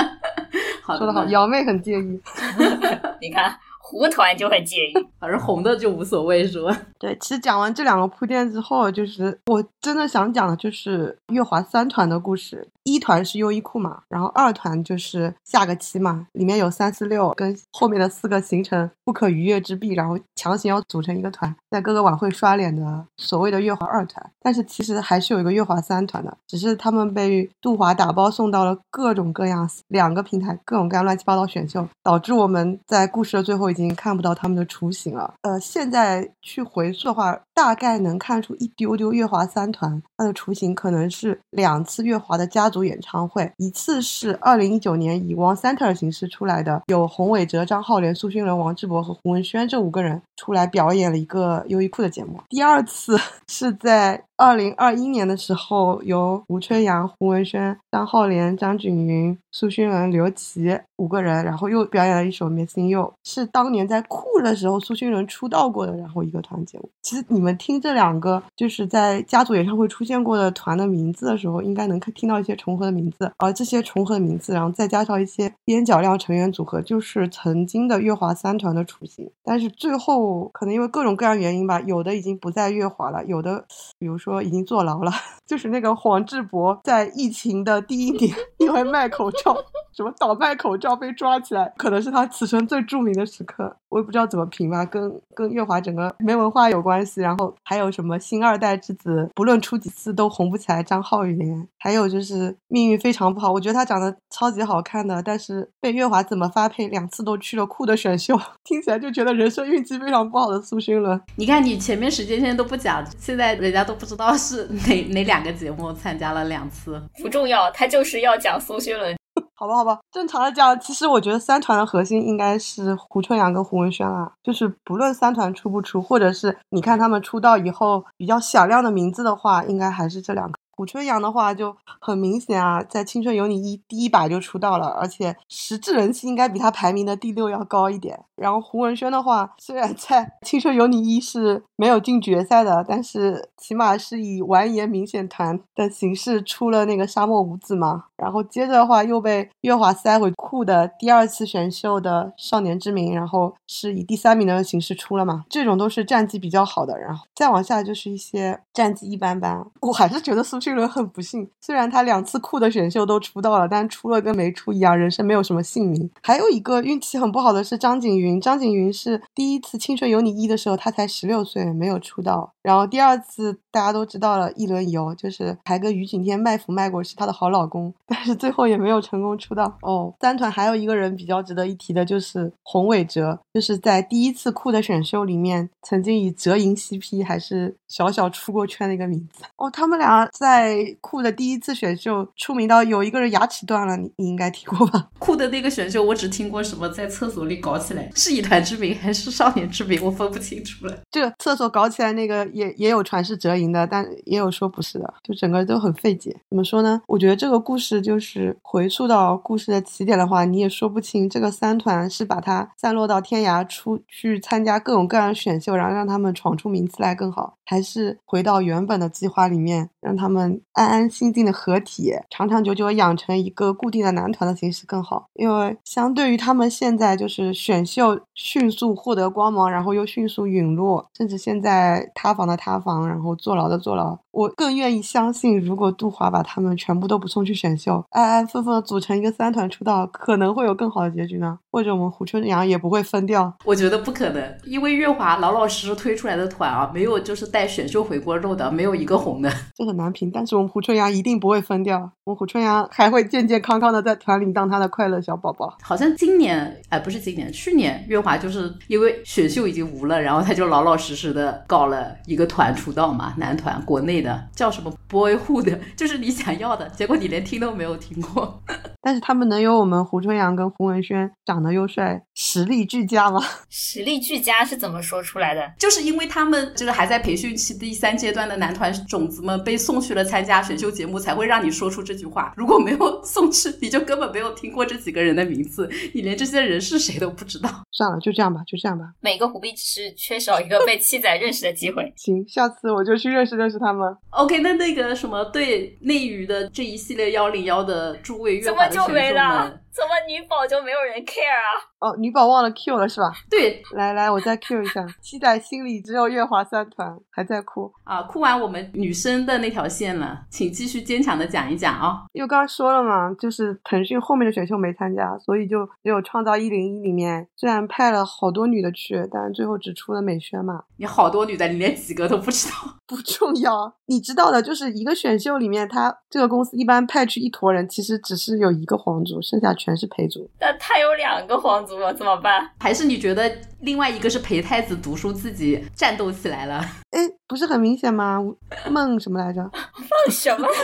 [0.97, 2.19] 说的好，瑶妹很介意。
[3.21, 3.55] 你看。
[3.89, 6.77] 糊团就很介意， 反正红的就无所谓，是吧？
[6.99, 12.67] 对，其实讲完这两个铺垫之后，就是我真的想讲的就是月华三团的故事。
[12.83, 24.21] 一团是优衣库嘛，然后二团就是下个期嘛，里面有三四六跟后面的四个形成不可逾越之壁，然后强行要组成一个团，在各个晚会刷脸的所谓的月华二团。
[24.41, 33.67] 但是其实还是有一个月华三团的，只是他们被杜华打包送到了各种各样两个平台，各种各样乱七八糟选秀，导致我们在故事的最后。
[33.67, 35.33] 已经看不到他们的雏形了。
[35.41, 39.11] 呃，现在去回溯的话，大概能看出一丢丢。
[39.11, 52.39] 乐华三团它的雏形可能是两次乐华的家族演唱会，一次是二零一九年以 One Center 形式出来的，有洪伟哲、张浩连、苏勋伦、王志博和胡文轩这五个人出来表演了一个优衣库的节目。
[52.49, 53.17] 第二次
[53.49, 54.21] 是在。
[54.39, 66.87] 二零二一年的时候，由吴春阳、胡文轩、张浩连、张景云、苏勋文、刘琦五个人，然后又表演了一首《Missing You》，是当年在酷的时候苏勋伦出道过的，然后一个团节目。
[67.01, 79.27] 其实你们们听这两个就是在家族演唱会出现过的团的名字的时候，应该能听到一些重合的名字，而这些重合的名字，然后再加上一些边角料成员组合，就是曾经的乐华三团的雏形。
[79.43, 83.65] 但是最后可能因为各种各样原因吧，有的已经不在乐华了，有的
[83.97, 84.27] 比如说。
[84.27, 85.11] 说已经坐牢了，
[85.47, 89.55] 就是那个黄志博，在疫情的第一年，因为卖口罩，
[89.95, 93.73] 什么倒卖口罩被抓起来，可能是他此生最著名的时刻。
[93.87, 97.21] 我也不知道怎么评吧，跟跟月华整个没文化有关系。
[97.21, 100.83] 然后还有什么新二代之子，不论出几次都红不起来。
[100.83, 101.39] 张浩宇，
[101.79, 103.51] 还有就是命运非常不好。
[103.51, 111.21] 我觉得他长得超级好看的，但是被月华怎么发配，两次都去了酷的选秀， 听起来就觉得人生运气非常不好的苏勋伦。
[111.37, 114.17] 你看你前面时间线都不讲，现在人家都不知。
[114.17, 119.15] 不知道是哪哪两个节目参加了两次，不重要，他就是要讲苏勋伦。
[119.55, 130.57] 好吧，好吧，正常的讲，其实我觉得三团的核心应该是胡春阳跟胡文轩啊，就是不论三团出不出，或者是你看他们出道以后比较响亮的名字的话，应该还是这两个。
[130.77, 138.23] 胡春阳的话就很明显啊，在《青春有你一》第一把就出道了，而且实质人气应该比他排名的第六要高一点。
[138.35, 148.03] 然后胡文轩的话，虽然在《青春有你一》是没有进决赛的，但是起码是以完颜明显团的形式出了那个沙漠五子嘛。
[148.17, 155.45] 然后接着的话又被月华塞回酷的第二次选秀的少年之名，然后是以第三名的形式出了嘛。
[155.49, 159.65] 这种都是战绩比较好的，然后再往下就是一些战绩一般般。
[159.79, 160.57] 我还是觉得苏。
[160.59, 166.09] 这个人很不幸，虽然他两次酷的选秀都出道了，但出了跟没出一样，人生没有什么姓名。
[166.23, 172.51] 还有一个运气很不好的是张景云，张景云是第一次《青春有你一》的时候，他才十六岁，没有出道。
[172.63, 179.77] 然后第二次大家都知道了，一轮游就是还跟于景天卖腐卖过，是她的好老公，但是最后也没有成功出道。
[179.81, 189.43] 哦，三团还有一个人比较值得一提的，就是洪伟哲，就是在第一次酷的选秀里面，曾经以哲银 CP 还是小小出过圈的一个名字。
[189.57, 195.09] 哦，他们俩在酷的第一次选秀出名到有一个人牙齿断了，你你应该听过吧？
[195.19, 200.97] 酷的那个选秀我只听过什么在厕所里搞起来，是以团之名还是少年之名，我分不清楚了。
[201.11, 202.37] 这个厕所搞起来那个。
[202.53, 206.35] 也也有传是哲银的，但也有说不是的，就整个都很费解。
[206.49, 206.99] 怎么说呢？
[207.05, 225.27] 我觉得这个故事就是回溯到故事的起点的话，你也说不清这个三团是把它散落到天涯出去参加各种各样的选秀，然后让他们闯出名次来更好，还还是回到原本的计划里面，让他们安安心心的合体，长长久久养成一个固定的男团的形式更好？
[225.33, 232.47] 因为相对于他们现在就是选秀迅速获得光芒，然后又迅速陨落，甚至现在塌房。
[232.47, 234.17] 的塌房，然后坐牢的坐牢。
[234.31, 241.59] 我更愿意相信，如果杜华把他们全部都不送去选秀，安安分分的组成一个三团出道，可能会有更好的结局呢。
[241.69, 243.53] 或者我们胡春阳也不会分掉。
[243.65, 250.31] 我觉得不可能，因为月华老老实实推出来的团啊，没有就是带选秀回锅肉的，没有一个红的，这很难评。
[250.31, 255.77] 但是我们胡春阳一定不会分掉，我们胡春阳还会健健康康的在团里当他的快乐小宝宝。
[255.81, 268.61] 好像今年，哎，不是今年，去年月华就是因为选秀已经无了，然后他就老老实实的搞了一个团出道嘛，男团，国内的 叫什么 Boyhood，就是你想要的，结果你连听都没有听过。
[269.01, 273.41] 但是他们能有我们胡春阳跟胡文轩长得又帅，实力俱佳吗？
[273.69, 275.71] 实力俱佳是怎么说出来的？
[275.77, 282.53] 就是因为他们就是还在培训期第三阶段的男团种子们被送去了参加选秀节目，才会让你说出这句话。
[282.57, 287.69] 如果没有送去，你就根本没有听过这几个人的名字，你连这些人是谁都不知道。
[287.91, 289.05] 算了，就这样吧，就这样吧。
[289.21, 292.11] 每个虎币只是缺少一个被七仔认识的机会。
[292.17, 294.15] 行，下次我就去认识认识他们。
[294.31, 299.79] OK，那那个什么对内娱的这一系列幺零幺的诸位乐华的就没了？
[299.97, 301.73] 怎么女宝就没有人 care 啊？
[301.97, 303.31] 哦，女宝忘了 Q 了是吧？
[303.49, 305.03] 对，来来，我再 Q 一下。
[305.19, 312.25] 期待心里只有月华三团还在哭啊，哭完我们女生的那条线了，请继续坚强的讲一讲啊。
[312.33, 320.83] 因为刚刚说了嘛，就是腾讯后面的选秀没参加，所以就只有创造一零一里面，虽然派了好多女的去，但最后只出了美萱嘛。
[320.97, 322.75] 你好多女的，你连几个都不知道？
[323.07, 329.86] 不重要，你知道的，就是一个选秀里面，他这个公司一般派去一坨人，其实只是有一个皇族，剩下全。
[329.87, 330.49] 全是陪读。
[330.59, 332.69] 那他有两个皇族了，怎么办？
[332.77, 336.83] 还是你觉得另外一个是陪太子读书，自己战斗起来了？
[337.11, 338.43] 哎，不是很明显吗？
[338.89, 339.61] 孟什么来着？
[339.61, 340.67] 孟什么？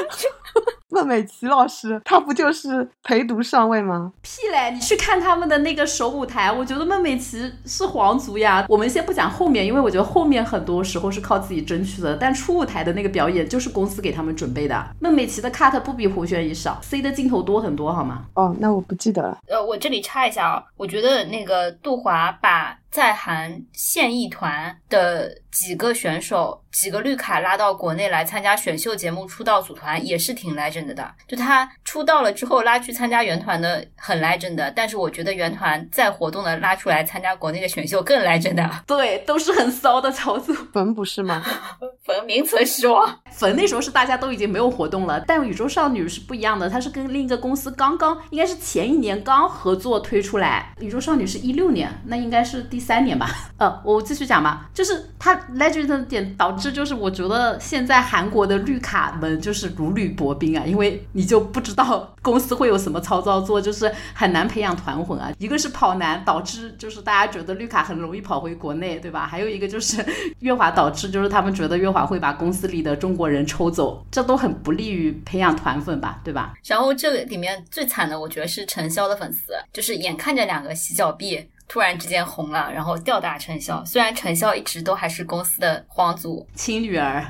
[0.89, 4.13] 孟美岐老师，她不就是陪读上位吗？
[4.21, 4.69] 屁嘞！
[4.71, 8.63] 你去看他们的那个首舞台，我觉得孟美岐是皇族呀。
[8.69, 14.85] 我们先不讲后面，因为我觉得后面很多时候是靠自己争取的，但初舞台的那个表演就是公司给他们准备的。
[14.99, 18.25] 孟美岐的 cut 不比胡宣仪少，C 的镜头多很多，好吗？
[18.35, 19.39] 哦，那我不记得了。
[19.47, 26.61] 呃，我这里插一下啊，我觉得那个杜华把在韩现役团的几个选手。
[26.73, 38.67] 几个绿卡拉到国内来参加选秀节目出道组团也是挺 legend 的，就他出道了之后拉去参加原团的很 legend 的，但是我觉得原团再活动的拉出来参加国内的选秀更 legend 的。
[38.87, 40.55] 对，都是很骚的操作。
[40.73, 41.43] 冯不是吗？
[42.03, 43.19] 冯名存实亡。
[43.35, 50.73] 粉那时候是大家都已经没有活动了，但宇宙少女是不一样的，它是跟另一个公司刚刚应该是前一年刚合作推出来。
[50.79, 53.29] 宇宙少女是一六年，那应该是第三年吧？
[53.57, 56.71] 呃，我继续讲吧，就是它 legend 的点导致。
[56.73, 65.31] 就是我觉得现在韩国的绿卡们就是如履薄冰啊，因为你就不知道公司会有什么操作做，就是很难培养团魂啊。
[65.37, 69.27] 一个是跑男导致就是大家觉得绿卡很容易跑回国内，对吧？
[69.27, 70.03] 还有一个就是
[70.39, 76.53] 月华导致就是他们觉得月华会把公司里的中国国人抽走，这都很不利于培养团粉吧，对吧？
[76.65, 81.49] 然后这里面最惨的，我觉得是陈潇的粉丝，就是眼看着两个洗脚币。
[81.69, 83.83] 突然之间红了，然后吊打陈潇。
[83.85, 87.25] 虽然陈潇一直都还是公司的皇族亲女儿，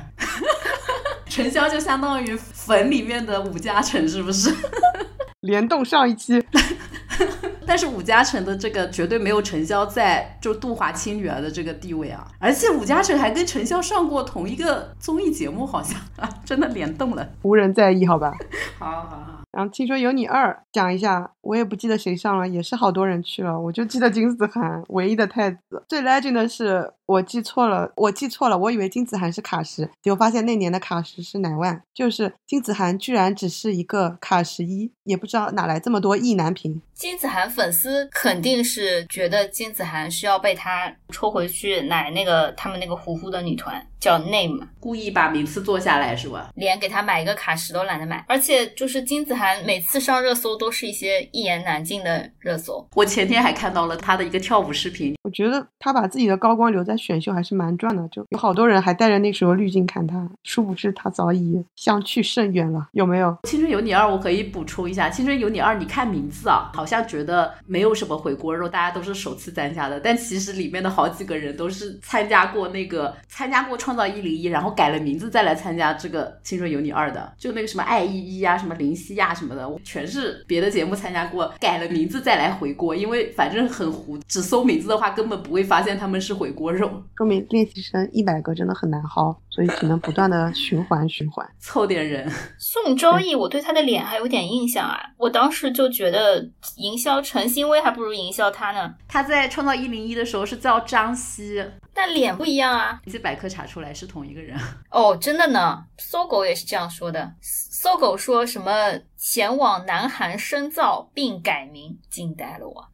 [1.30, 4.52] 陈潇就相当于粉里面的武嘉诚，是不是？
[5.42, 6.44] 联动上一期。
[7.66, 12.26] 但是武嘉诚的这个绝对没有陈潇在就杜华清女儿的这个地位啊！
[12.38, 17.28] 而且武嘉诚还跟陈潇上过同一个综艺节目，好像啊，真的联动了。
[17.42, 18.32] 无人在意，好吧？
[18.78, 19.43] 好 好好。
[19.54, 25.60] 然后听说有你二，讲一下，我也不记得谁上了，也是好多人去了，我就记得金子涵，唯一的太子。
[25.88, 36.82] 最 legend 的是我记错了，我记错了，我以为金子涵是卡什，结果发现那年的卡什是乃万，就是金子涵居然只是一个卡十一，也不知道哪来这么多意难平。
[36.92, 46.50] 金子涵粉丝肯定是觉得金子涵是要被他抽回去奶那个他们那个糊糊的女团叫 Name，故意把名次做下来是吧？
[46.54, 52.86] 连给他买一个卡什都懒得买，而且就是金子涵每次上热搜都是一些一言难尽的热搜。
[52.94, 63.36] 我前天还看到了他的一个跳舞视频，我觉得他把自己的高光留在选秀还是蛮赚的，就有好多人还带着那时候滤镜看他，殊不知他早已相去甚远了，有没有？
[63.42, 66.84] 青春有你二，我可以补充一下，青春有你二，你看名字啊，好。
[66.84, 87.02] 像觉得没有什么回锅肉，大家都是首次参加的，但其实里面的好几个人都是参加过那个参加过创造一零一，然后改了名字再来参加这个青春有你二的，就那个什么爱依依啊，什么林夕什么的，我全是别的节目参加过，改了名字再来回锅，因为反正很糊，只搜名字的话根本不会发现他们是回锅肉。
[87.16, 92.28] 说明练习生一百个真的很难薅，所以只能不断的循环循环，凑点人。
[92.58, 96.44] 宋周易，我对他的脸还有点印象啊，我当时就觉得。
[96.76, 98.94] 营销陈星威还不如营销他呢。
[99.06, 103.00] 他在创造一零一的时候是叫张希，但脸不一样啊。
[103.06, 104.58] 维基百科查出来是同一个人。
[104.90, 105.84] 哦，真的呢。
[105.98, 107.32] 搜狗也是这样说的。
[107.40, 112.84] 搜狗说什么前往南韩深造并改名，惊呆了我。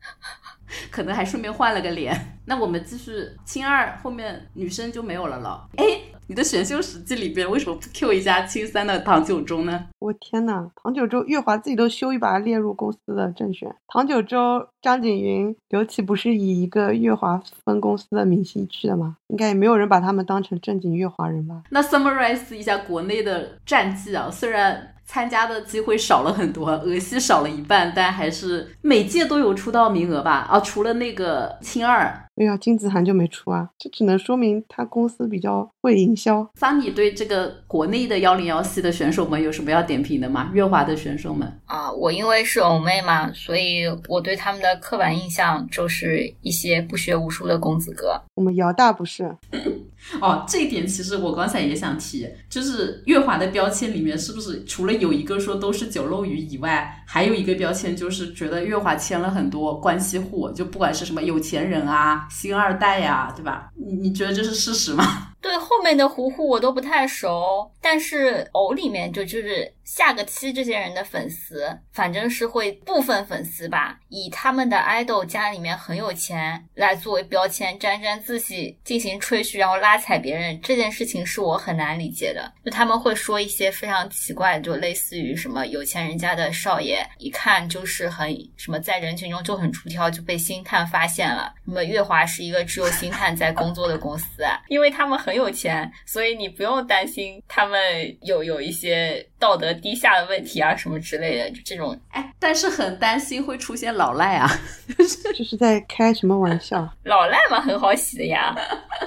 [0.90, 2.38] 可能还顺便换了个脸。
[2.44, 3.12] 那我们继续，
[3.44, 5.68] 青二后面女生就没有了了。
[5.76, 5.84] 哎。
[6.26, 9.86] 你的选秀史记里边为什么不 Q 一下青三的唐九洲呢？
[9.98, 13.68] 我天呐，唐九洲，月华自己都羞于把他列入公司的正选。
[13.88, 19.16] 唐九洲、张景云、刘琦不是以一个月华分公司的明星去的吗？
[19.26, 21.64] 应该也没有人把他们当成正经月华人吧？
[21.70, 24.94] 那 summarize 一下国内的战绩啊，虽然。
[25.10, 30.46] 参加的机会少了很多，俄系少了一半，但还是每届都有出道名额吧？
[30.48, 36.48] 啊，除了那个青二，对呀，金子涵就没出啊，这只能说明他公司比较会营销。
[36.54, 40.48] 桑尼对这个国内的幺零幺系的选手们有什么要点评的吗？
[40.54, 48.22] 乐华的选手们啊，我因为是偶妹嘛，所以我对他们的刻板印象就是一些不学无术的公子哥。
[48.36, 49.36] 我们姚大不是。
[50.20, 63.70] 哦，这一点其实我刚才也想提，就是月华的标签里面是不是除了有一个说都是酒漏鱼以外，还有一个标签就是觉得月华签了很多关系户，就不管是什么有钱人啊、星二代呀，对吧？
[63.76, 65.04] 你你觉得这是事实吗？
[65.40, 82.52] 对后面的糊糊我都不太熟，但是偶里面就就是下个期这些人的粉丝，反正是会部分粉丝吧，以他们的爱豆家里面很有钱来作为标签，沾沾自喜，进行吹嘘，然后拉踩别人，这件事情是我很难理解的。
[82.64, 91.52] 就他们会说一些非常奇怪，就类似于什么有钱人家的少爷，一看就是很什么在人群中就很出挑，就被星探发现了。
[91.64, 97.80] 什么月华是一个只有星探在工作的公司，因为他们很有钱，所以你不用担心他们
[98.22, 101.98] 有有一些道德低下的问题啊什么之类的，就这种。
[102.10, 104.48] 哎，但是很担心会出现老赖啊，
[105.34, 106.88] 这是在开什么玩笑？
[107.04, 108.54] 老赖嘛，很好洗的呀，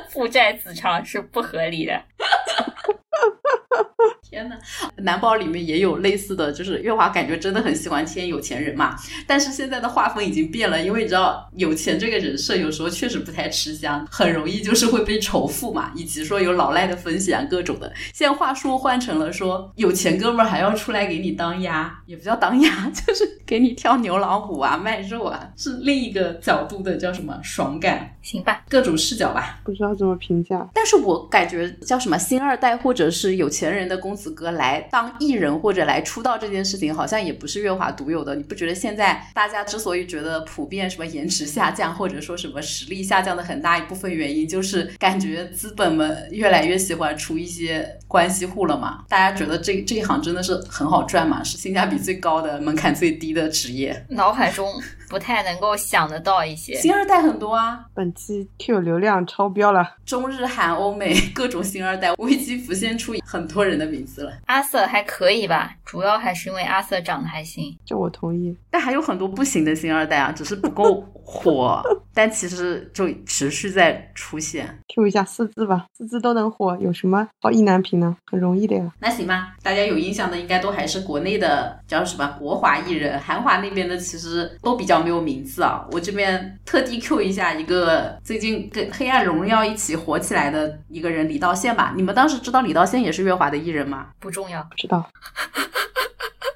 [0.10, 2.02] 负债子偿是不合理的。
[4.22, 4.56] 天呐，
[4.98, 8.96] 男宝里面也有类似的就是月华，感觉真的很喜欢签有钱人嘛。
[9.28, 17.92] 但是现在的画风已经变了，因为你知道有钱这个人设有时候确实不太吃香，很容易就是会被仇富嘛，以及说有老赖的风险啊各种的。
[18.14, 28.16] 现在话术换成了说有钱哥们儿还要出来给你当鸭，也不叫当鸭， 就是给你跳牛老虎啊、卖肉啊，是另一个角度的叫什么爽感？
[28.22, 30.68] 行吧，各种视角吧，不知道怎么评价。
[30.74, 38.36] 但是我感觉叫什么星二代或者是有钱人的公子哥来当艺人或者来出道这件事情，好像也不是月华独有的。
[38.36, 49.04] 你不觉得现在大家之所以觉得普遍什么颜值下降，或者说什么实力下降的很大一部分原因，就是感觉资本们越来越喜欢出一些关系户了嘛？
[49.08, 51.44] 大家觉得这这一行真的是很好赚嘛？
[51.44, 54.06] 是性价比最高的、门槛最低的职业。
[54.10, 54.72] 脑海中
[55.10, 56.76] 不太能够想得到一些。
[56.76, 64.34] 星二代很多啊，本期 Q 流量超标了，中日韩欧美各种星二代，危机浮现出很多人的名字了。
[64.46, 67.78] 阿瑟还可以吧，主要还是因为阿瑟长得还行。
[67.86, 68.56] 这我同意。
[68.70, 71.82] 但还有很多不行的星二代啊，只是不够火，
[72.14, 74.80] 但其实就持续在出现。
[74.94, 78.16] Q 一下四字吧，四字都能火，有什么好意难平呢？
[78.30, 78.92] 很容易的呀。
[79.00, 85.88] 那行吧，大家有印象的应该都还是国内的叫什么国华艺人，韩华那边的其实都比较没有名字啊。
[85.92, 91.94] 我这边特地 Q 一下一个最近跟《黑暗荣耀》一起火起来的一个人李道宪吧。
[91.96, 94.10] 你们当时知道李道宪也是月华的艺人吗？
[94.20, 95.10] 不重要，不知道。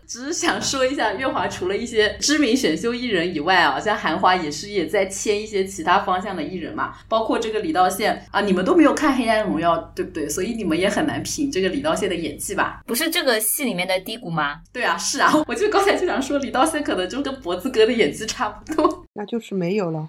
[0.07, 10.29] 只是想说一下，月华除了一些知名选秀艺人以外啊，像韩华也是也在签一些其他方向的艺人嘛，包括这个李道宪啊，你们都没有看《黑暗荣耀》，对不对？
[10.29, 12.81] 所以你们也很难评这个李道宪的演技吧？
[12.87, 14.61] 不是这个戏里面的低谷吗？
[14.71, 19.05] 对啊，是啊， 我就刚才就想说，李道宪可能就跟脖子哥的演技差不多。
[19.13, 20.07] 那就是没有了。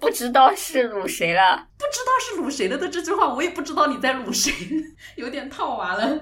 [0.00, 1.66] 不知道是辱谁了。
[1.78, 4.52] 不知道是辱谁了的这句话，我也不知道你在辱谁，
[5.16, 6.20] 有点套娃了。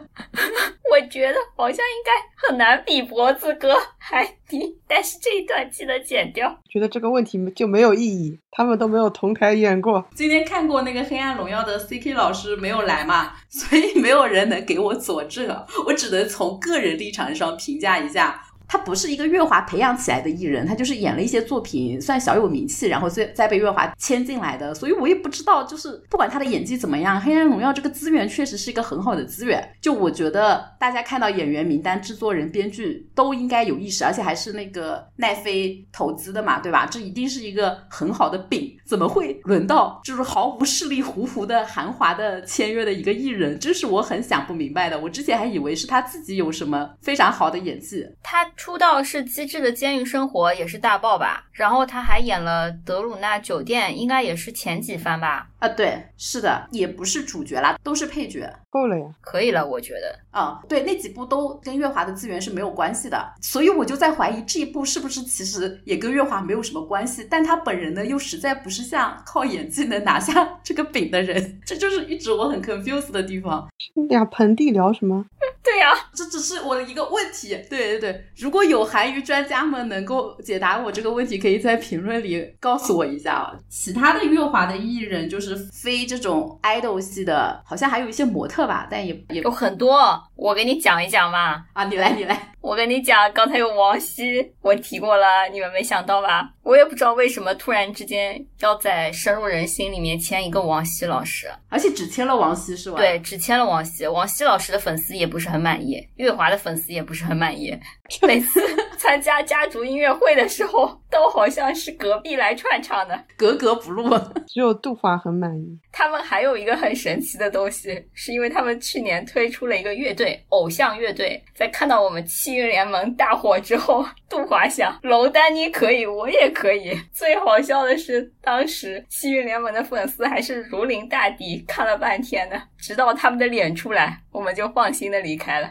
[0.91, 6.59] 我觉得好像应该很难比脖子哥还低，但是这一段记得剪掉。
[6.71, 10.07] 觉得这个问题就没有意义，他们都没有同台演过。
[10.15, 15.49] 今天看过那个《黑暗荣耀》的 CK 老师没有来嘛，所以没有人能给我佐证，
[15.87, 18.43] 我只能从个人立场上评价一下。
[18.69, 29.73] 他不是一个月华培养起来的艺人，他就是演了一些作品，算小有名气，然后再再被月华签进来的，所以我也不知道，就是不管他的演技怎么样，《黑暗荣耀》这个资源确实是一个很好的资源。
[29.81, 36.87] 就我觉得大家看到演员名单、制作人、编剧都应该有意识，而且还是那个奈飞投资的嘛，对吧？
[36.87, 43.57] 这一定是一个很好的饼，怎么会轮到就是毫无势力、糊糊的韩华的签约的一个艺人？
[43.61, 44.99] 这是我很想不明白的。
[44.99, 48.45] 我之前还以为是他自己有什么非常好的演技，他。
[48.57, 51.45] 出道是《机智的监狱生活》，也是大爆吧。
[51.53, 55.49] 然后他还演了《德鲁纳酒店》，应该也是前几番吧。
[55.59, 58.51] 啊，对，是的，也不是主角啦，都是配角。
[58.71, 60.19] 够了呀，可以了，我觉得。
[60.31, 73.67] 啊、嗯，对，那几部都跟月华的资源是没有关系的，所以我就在怀疑这一部是不是其实也跟月华没有什么关系，但他本人呢又实在不是像靠演技能拿下 这个饼的人，这就是一直我很 confused 的地方。
[74.09, 75.25] 俩盆地聊什么？
[75.67, 77.49] 对呀、啊，这只是我的一个问题。
[77.69, 83.53] 对对对，如果有韩娱专家们能够解答我这个问题，可以在评论里告诉我一下啊。
[83.69, 90.23] 其他的月华的艺人就是非这种 idol 系的，好像还有一些模特吧，但也也有很多。
[90.37, 91.65] 我给你讲一讲嘛。
[91.73, 92.53] 啊，你来，你来。
[92.61, 96.51] 我跟你讲，刚才有王希，我提过了，你们没想到吧？
[96.63, 102.97] 我也不知道为什么突然之间要在深入人心里面签一个王希老师，而且只签了王希是吧？
[102.97, 104.07] 对，只签了王希。
[104.09, 107.75] 王希老师的粉丝也不是很很满意，月华的粉丝也不是很满意。
[108.27, 108.61] 每次
[108.99, 114.09] 参加家族音乐会的时候，都好像是隔壁来串场的，格格不入。
[114.47, 115.79] 只有杜华很满意。
[115.93, 126.97] 他们还有一个很神奇的东西，是因为他们去年推出了一个乐队，偶像乐队，在看到我们七运联盟大火之后，杜华想楼丹妮可以，我也可以。
[127.13, 135.71] 最好笑的是，当时七运联盟的粉丝还是如临大敌，看了半天呢，直到他们的脸出来，我们就放心的离开了。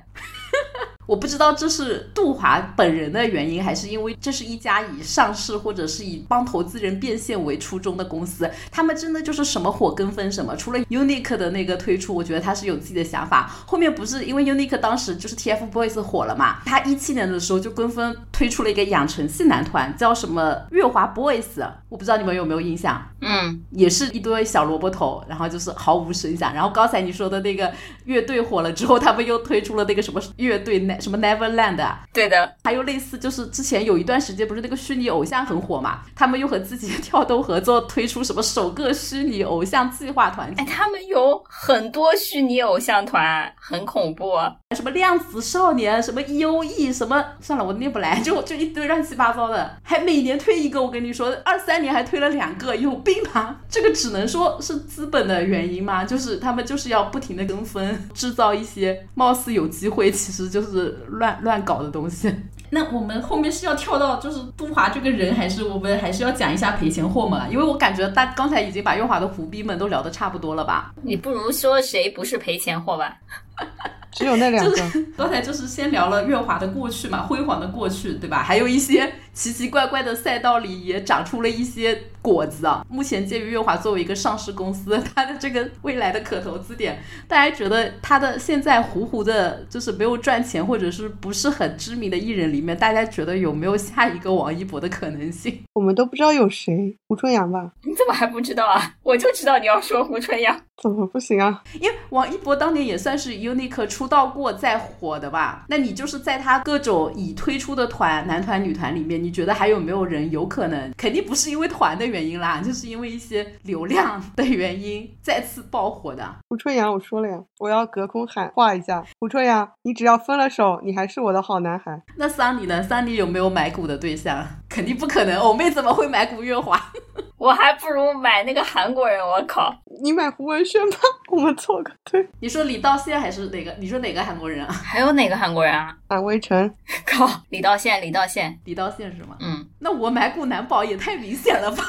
[1.06, 10.56] 我不知道这是杜华本人的原因，还是因为这是一家以上市或者是以帮投资人变现为初衷的公司，他们真的就是什么火跟风什么。
[10.56, 13.52] 除了 Unique 的那个推出，我觉得他是有自己的想法。
[13.66, 21.44] 后面不是因为 Unique 当时就是 TFBOYS 火了嘛，他一七年的时候就跟风推出了一个养成系男团，叫什么月华 Boys，
[21.90, 23.02] 我不知道你们有没有印象？
[23.22, 26.54] 嗯，也是一堆小萝卜头，然后就是毫无声响。
[26.54, 27.72] 然后刚才你说的那个
[28.06, 44.34] 乐队火了之后，他们又推出了那个什么乐队什么 Neverland 啊，对的，还有类似就是之前有一段时间不是那个虚拟偶像很火嘛，他们又和自己的 跳动合作推出什么首个虚拟偶像计划团体哎，，他们有很多虚拟偶像团，很恐怖。
[44.76, 50.82] 什么量子少年，什么 E.O.E，什么算了，我念不来，就就一堆乱七八糟的，还每年推一个。
[50.82, 53.62] 我跟你说，二三年还推了两个，有病吧？
[53.70, 56.04] 这个只能说是资本的原因吗？
[56.04, 62.34] 就是他们就是要不停的跟风，制造一些貌似有机会，其实就是乱乱搞的东西。
[62.72, 67.48] 那我们后面是要跳到就是杜华这个人，还是我们还是要讲一下赔钱货嘛？
[67.48, 70.94] 因为我感觉大刚才已经把月华的胡逼们都聊得差不多了吧？
[71.04, 73.18] 你不如说谁不是赔钱货吧？
[74.12, 74.72] 只有那两个。
[75.18, 78.42] 刚才就是先聊了月华的过去嘛，辉煌的过去，对吧？
[78.42, 82.84] 还有一些奇奇怪怪的赛道里也长出了一些果子啊。
[82.90, 95.60] 目前鉴于月华作为一个上市公司，它的这个未来的可投资点，大家觉得它的现在糊糊的，就是没有赚钱或者是不是很知名的艺人里面，大家觉得有没有下一个王一博的可能性？
[95.74, 97.74] 我们都不知道有谁，胡春阳吧？
[97.84, 98.96] 你怎么还不知道啊？
[99.04, 100.58] 我就知道你要说胡春阳。
[100.82, 101.64] 怎么不行啊？
[101.80, 105.66] 因为王一博当年也算是 Unique 出道过再火的吧？
[105.70, 110.94] 那你就是在他各种已推出的团男团、女团里面，你觉得还有没有人有可能？
[110.96, 116.24] 肯定不是因为团的原因啦， 就是因为一些流量的原因再次爆火的。
[116.48, 122.00] 胡春阳，我说了呀，我要隔空喊话一下，胡春阳，你只要分了手，你还是我的好男孩。
[122.18, 122.84] 那桑尼呢？
[122.84, 124.46] 桑尼有没有买股的对象？
[124.70, 126.80] 肯定不可能，偶妹怎么会买股月华？
[127.38, 129.74] 我还不如买那个韩国人，我靠！
[130.02, 130.98] 你买胡文轩吧，
[131.32, 132.28] 我们错个对。
[132.40, 133.74] 你说李道宪还是哪个？
[133.80, 134.72] 你说哪个韩国人啊？
[134.72, 135.96] 还有哪个韩国人啊？
[136.08, 136.74] 安微尘，
[137.06, 139.38] 靠，李道宪，李道宪，李道宪是吗？
[139.40, 141.84] 嗯，那我买股男宝也太明显了吧？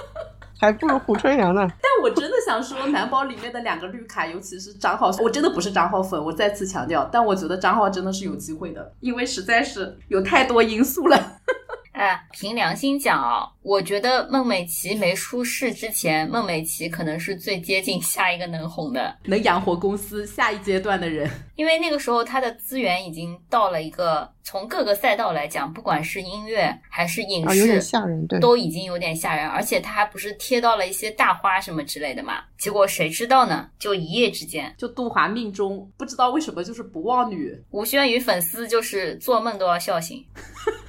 [0.60, 1.66] 还不如胡春阳呢。
[1.80, 11.38] 但我真的想说，男宝里面的两个绿卡，尤其是张浩，我真的不是张浩粉，我再次强调，但我觉得张浩真的是有机会的，因为实在是有太多因素了。
[11.98, 28.38] 哎，凭良心讲啊，我觉得孟美岐没出事之前，孟美岐可能是最接近下一个能红的，能养活公司下一阶段的人，因为那个时候她的资源已经到了一个，从各个赛道来讲，不管是音乐还是影啊，有点视，吓人，对。
[28.38, 32.44] 都已经有点吓人，而且他还不是贴到了一些大花什么之类的嘛？
[32.56, 33.68] 结果谁知道呢？
[33.76, 40.24] 就一夜之间，就杜华命中不知道为什么就是不忘女，吴宣宇粉丝就是做梦都要笑醒。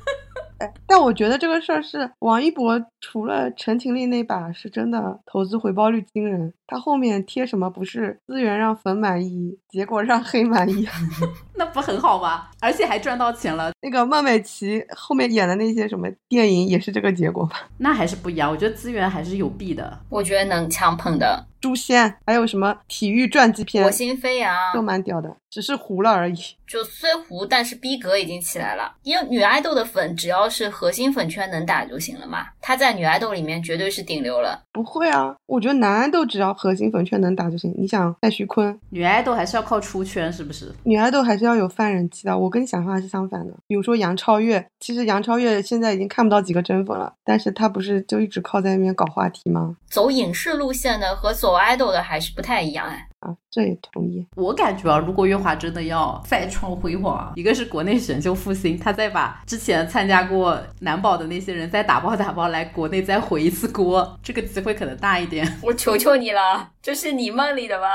[0.59, 10.87] 哎，但我觉得这个事儿是王一博除了陈情令那把是真的投资回报率惊人，他后面贴什么不是资源让粉满意，结果让黑满意。
[11.55, 12.47] 那不很好吗？
[12.61, 17.67] 而且还赚到钱了，那个孟美岐后面演的那些什么电影也是这个结果吧？
[17.77, 18.51] 那还是不一样。
[18.51, 19.97] 我觉得资源还是有弊的。
[20.09, 26.37] 我觉得能强捧的，诛仙还有什么体育传记片火星飞扬都蛮屌的，只是糊了而已。
[26.65, 28.93] 就虽糊，但是逼格已经起来了。
[29.01, 34.61] 因为女爱豆的粉只要是核心粉圈能打就行了嘛，她在女爱豆里面绝对是顶流了。
[34.71, 37.73] 不会啊，我觉得男爱豆只要核心粉圈能打就行。
[37.75, 40.71] 你想戴徐坤，女爱豆还是要靠出圈，是不是？
[40.83, 42.37] 女爱豆还是要有泛人气的。
[42.37, 43.53] 我跟你想法是相反的。
[43.65, 49.75] 比如说杨超越，其实杨超越现在已经看不到几个真粉了，但是她不是就一直靠在那边搞话题吗？
[49.89, 53.05] 走影视路线的和走爱豆的还是不太一样哎。
[53.19, 54.25] 啊，这也同意。
[54.35, 65.45] 我感觉啊，如果月华真的要再创辉煌啊，一个是国内选秀复兴，他再把之前参加过男宝的那些人再打包打包来国内再回一次锅，这个机会可能大一点。
[65.61, 67.87] 我求求你了，这是你梦里的吗？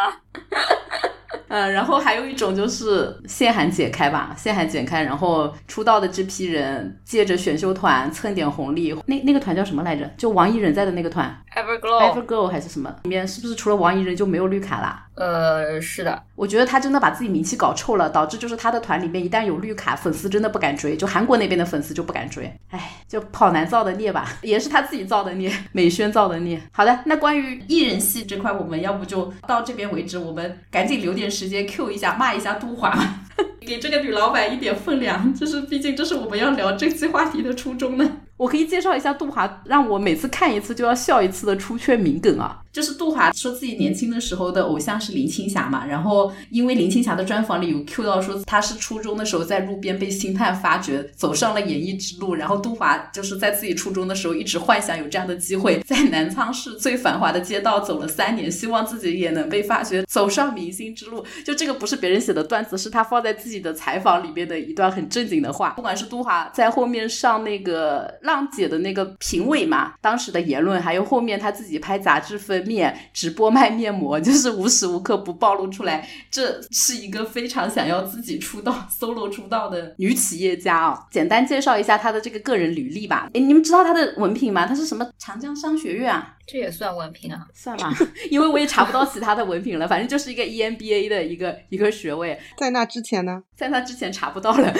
[1.48, 8.94] 嗯，然后还有一种就是限韩解开吧，限韩解开，然后出道的这批人借着选秀团蹭点红利。
[9.06, 10.08] 那那个团叫什么来着？
[10.16, 12.94] 就王一人在的那个团，Everglow，Everglow 还是什么？
[13.04, 15.06] 里面是不是除了王一人就没有绿卡啦？
[15.16, 22.52] 呃，是的，我觉得他真的把自己名气搞臭了，导致就是他的团里面一旦有绿卡，粉丝真的不敢追，就韩国那边的粉丝就不敢追。
[22.70, 26.60] 唉，就跑男造的孽吧，也是他自己造的孽，美宣造的孽。
[26.72, 32.96] 好的，那关于艺人系这块，我们要不就到这边为止，我们赶紧留点直接 Q 一下，骂一下杜华。
[33.60, 38.18] 给这个女老板一点分量，就是毕竟这是我们要聊这期话题的初衷呢。
[38.36, 42.60] 我可以介绍一下杜华，让我每次看一次就要笑一次的出圈名梗啊。
[42.72, 61.24] 就是杜华说自己年轻的时候的偶像是林青霞嘛，然后因为林青霞的专访里有 Q 到说她是初中的时候在路边被星探发掘，走上了演艺之路，然后杜华就是在自己初中的时候一直幻想有这样的机会，在南昌市最繁华的街道走了三年，希望自己也能被发掘，走上明星之路。
[61.46, 65.70] 就这个不是别人写的段子，是他放在自己的采访里面的一段很正经的话。
[65.70, 72.54] 不管是杜华在后面上那个浪姐的那个评委嘛，当时的言论，还有后面他自己拍杂志封。
[72.64, 81.06] 面直播卖面膜，就是无时无刻不暴露出来，这是一个非常想要自己出道 solo 出道的女企业家啊。
[81.10, 83.28] 简单介绍一下她的这个个人履历吧。
[83.34, 84.66] 哎，你们知道她的文凭吗？
[84.66, 86.36] 她是什么长江商学院啊？
[86.46, 87.46] 这也算文凭啊？
[87.54, 87.92] 算吧，
[88.30, 89.88] 因为我也查不到其他的文凭了。
[89.88, 92.38] 反正就是一个 EMBA 的一个一个学位。
[92.58, 93.42] 在那之前呢？
[93.56, 94.74] 在那之前查不到了。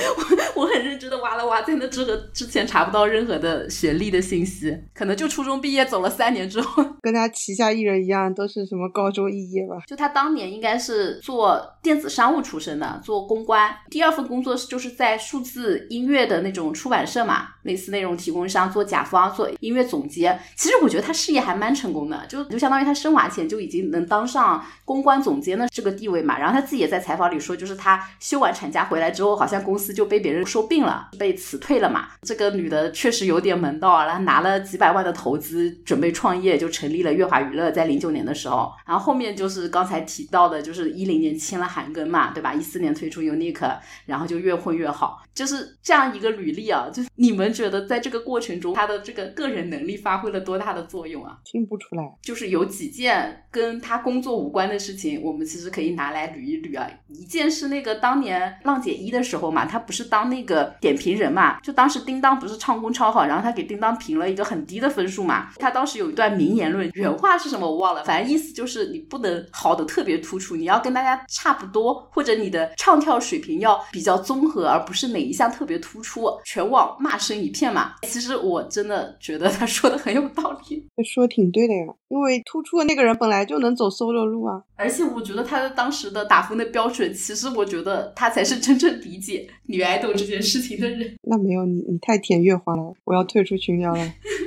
[0.55, 2.05] 我我很认真的挖了挖，在那之
[2.35, 4.77] 之前查不到任何的学历的信息。
[4.93, 9.83] 可能就初中毕业走了三年之后， 跟他旗下艺人一样，都是什么高中肄业吧？
[9.87, 13.75] 就他当年应该是做电子商务出身的，做公关。
[13.89, 20.39] 第二份工作是就是在数字音乐的那种出版社嘛，类似内容提供商，做甲方，做音乐总监。
[20.57, 21.54] 其实我觉得他事业还。
[21.55, 26.39] 蛮成功的，就就相当于他生娃前就已经能当上公关总监的这个地位嘛。
[26.39, 32.09] 然后他自己也在采访里说，就是他休完产假回来之后，好像公司就被别人说病了，被辞退了嘛。
[32.23, 38.73] 这个女的确实有点门道啊，然后拿了几百万的投资准备创业，就成立了乐华娱乐，在零九年的时候。
[38.87, 42.55] 然后后面就是刚才提到的，就是一零年签了韩庚嘛，对吧？
[42.55, 43.77] 一四年推出 Unique，
[44.07, 46.89] 然后就越混越好，就是这样一个履历啊。
[46.93, 51.39] 就你们觉得在这个过程中，他的这个个人能力发挥了多大的作用啊？
[51.45, 56.89] 听不出来，就是有几件跟他工作无关的事情，我们其实可以拿来捋一捋啊。
[57.09, 65.51] 一件是那个当年浪姐一的时候嘛，他不是当那个点评人嘛，就当时叮当不是唱功超好，然后他给叮当评了一个很低的分数嘛。
[65.57, 77.95] 他当时有一段名言论，原话是什么我忘了，反正意思就是你不能好的特别突出，你要跟大家差不多，或者你的唱跳水平要比较综合，而不是哪一项特别突出，全网骂声一片嘛。
[78.03, 81.87] 其实我真的觉得他说的很有道理，他说挺对的呀。
[82.09, 91.17] 因为突出的那个人本来就能走 solo 路啊，而且我觉得他的当时的打分的标准，其实我觉得他才是真正理解女爱豆这件事情的人。
[91.23, 94.15] 那没有你，你太舔月华了，我要退出群聊了。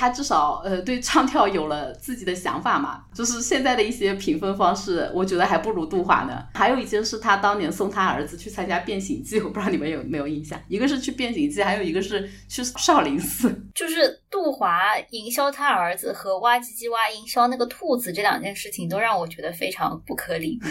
[0.00, 6.42] 他至少呃对唱跳有了自己的想法嘛，就是现在的一些评分方式，我觉得还不如杜华呢。
[6.54, 10.58] 还有一件是他当年送他儿子去参加变形记，我不知道你们有没有印象？
[10.68, 13.54] 一个是去变形记，还有一个是去少林寺。
[13.74, 20.62] 就是杜华营销他儿子和哇唧唧哇营销那个兔子这两件事情，都让我觉得非常不可理喻。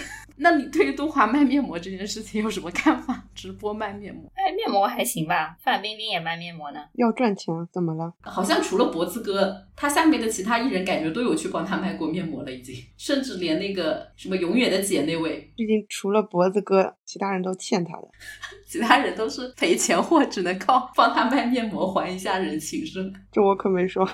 [0.42, 3.24] 那你对于东华卖面膜这件事情有什么看法？
[3.36, 5.58] 直播卖面膜，卖面膜还行吧？
[5.60, 8.14] 范冰冰也卖面膜呢，要赚钱，怎么了？
[8.22, 18.08] 好像除了脖子哥，他下面的其他艺人感觉都有去帮他卖过面膜了，已经，甚至连那个什么永远的姐那位，毕竟除了脖子哥，其他人都欠他的，
[18.68, 23.14] 其他人都是赔钱货，只能靠帮他卖面膜还一下人情，是吗？
[23.32, 24.06] 这我可没说。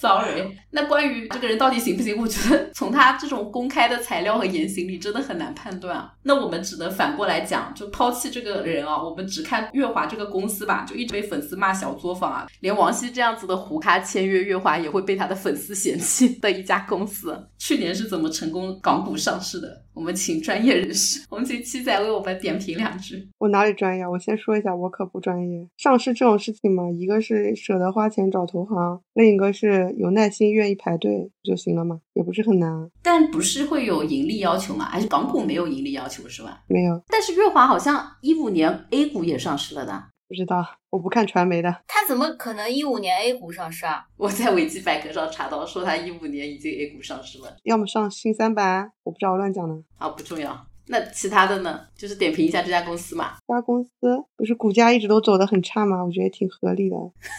[0.00, 6.12] Sorry，那关于这个人到底行不行，我觉得从他这种公开的材料和言行里，真的很难判断啊。
[6.22, 19.82] 那我们只能反过来讲，就抛弃这个人啊，我们只看月华这个公司吧，就一直被粉丝骂小作坊啊，连王希这样子的胡咖签约月华也会被他的粉丝嫌弃的一家公司，去年是怎么成功港股上市的？
[19.94, 23.26] 我们请专业人士，我们请七仔为我们点评两句。
[23.38, 24.06] 我哪里专业？
[24.06, 25.66] 我先说一下，我可不专业。
[25.78, 32.70] 上市这种事情嘛，一个是舍得花钱找投行，另一个是有耐心愿意排队就行了嘛，也不是很难。
[33.02, 34.86] 但不是会有盈利要求吗？
[34.86, 36.62] 还是港股没有盈利要求是吧？
[36.68, 37.02] 没有。
[37.08, 40.04] 但是月华好像一五年 A 股也上市了的。
[40.32, 41.70] 不知道，我不看传媒的。
[41.86, 44.06] 他怎么可能一五年 A 股上市啊？
[44.16, 47.54] 我在维基百科上查到，说他一五年已经 A 股上市了。
[47.64, 49.74] 要么上新三板，我不知道，我乱讲的。
[49.98, 50.66] 啊，不重要。
[50.86, 51.80] 那其他的呢？
[51.96, 53.34] 就是点评一下这家公司嘛。
[53.46, 53.90] 这家公司
[54.36, 56.04] 不是股价一直都走得很差吗？
[56.04, 56.96] 我觉得挺合理的。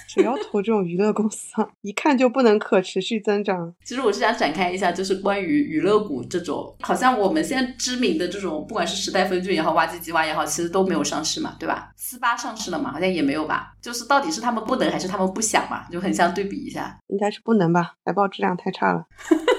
[0.08, 1.68] 谁要投这种娱乐公司啊？
[1.82, 3.74] 一看就不能可持续增长。
[3.84, 11.92] 其实我是想展开一下，就是关于娱乐股这种，好像我们现在知名的这种，不管是时代峰峻也好，挖机机挖也好，其实都没有上市嘛，对吧？
[11.98, 12.92] 四八上市了嘛？
[12.94, 13.74] 好像也没有吧？
[13.82, 15.86] 就是到底是他们不能，还是他们不想嘛？
[15.92, 16.98] 就很想对比一下。
[17.08, 17.96] 应该是不能吧？
[18.06, 19.06] 财报质量太差了。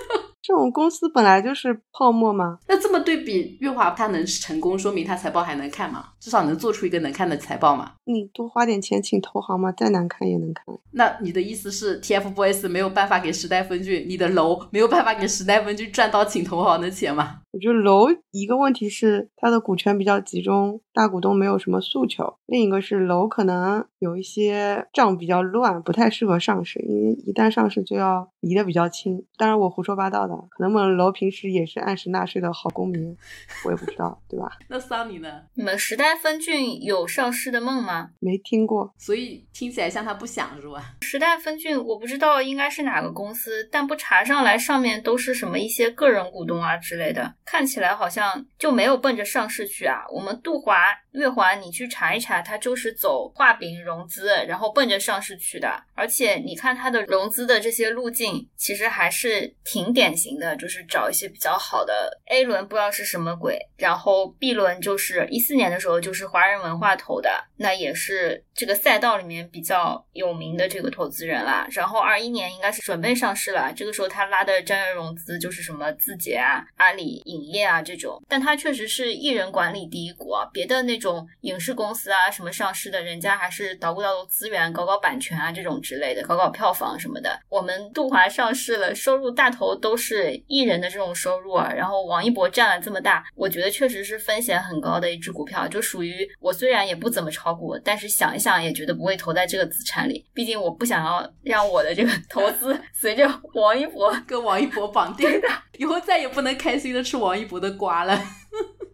[0.47, 2.59] 这种公司本来就是泡沫嘛。
[2.68, 6.11] 那这么对比，月华它能成功，说明它财报还能看吗？
[6.20, 7.92] 至少能做出一个能看的财报嘛？
[8.05, 10.66] 你多花点钱请投行嘛，再难看也能看。
[10.90, 17.40] 那你的意思是，TFBOYS 没有办法给时代峰峻，你的楼没有办法给时代峰峻赚到请投行的钱吗？
[17.55, 29.24] 我觉得楼一个问题是它的股权比较集中，大股东没有什么诉求；另一个是楼可能有一些账比较乱，不太适合上市，因为一旦上市就要离得比较清。
[29.36, 33.16] 当然我胡说八道的，可能我们楼平时也是按时纳税的好公民，
[33.64, 34.50] 我也不知道，对吧？
[34.68, 35.42] 那桑尼呢？
[35.55, 38.11] 你们时代峰峻有上市的梦吗？
[38.18, 40.94] 没听过，所以听起来像他不想是吧？
[41.02, 50.05] 时代峰峻我不知道应该是哪个公司，但不查上来上面都是什么一些个人股东啊之类的，看起来好像就没有奔着上市去啊。
[50.12, 50.82] 我们杜华、
[51.14, 55.68] 月华，你去查一查，它就是走画饼融资，然后奔着上市去的。
[55.94, 71.64] 而且你看它的融资的这些路径，其实还是挺典型的，就是找一些比较好的 A 轮，不知道是什么鬼，然后 B 轮就是一四年的时候就是华人文化投的，那也是这个赛道里面比较有名的这个投资人啦。
[71.70, 87.38] 然后二一年应该是准备上市了，这个时候他拉的战略融资就是什么字节啊、阿里影业啊这种，但他确实是艺人管理第一股啊，别的那种影视公司啊什么上市的，人家还是捣鼓捣鼓资源、搞搞版权啊这种之类的，搞搞票房什么的。
[87.48, 105.48] 我们杜华上市了，收入大头都是艺人的这种收入啊，然后王一博占了这么大，我觉得确实是风险很高的一只股票，就属于我虽然也不怎么炒股，但是想一想也觉得不会投在这个资产里，毕竟我不想要让我的这个投资 随着王一博跟王一博绑定的，
[105.78, 108.18] 以后再也不能开心的吃王一博的瓜了。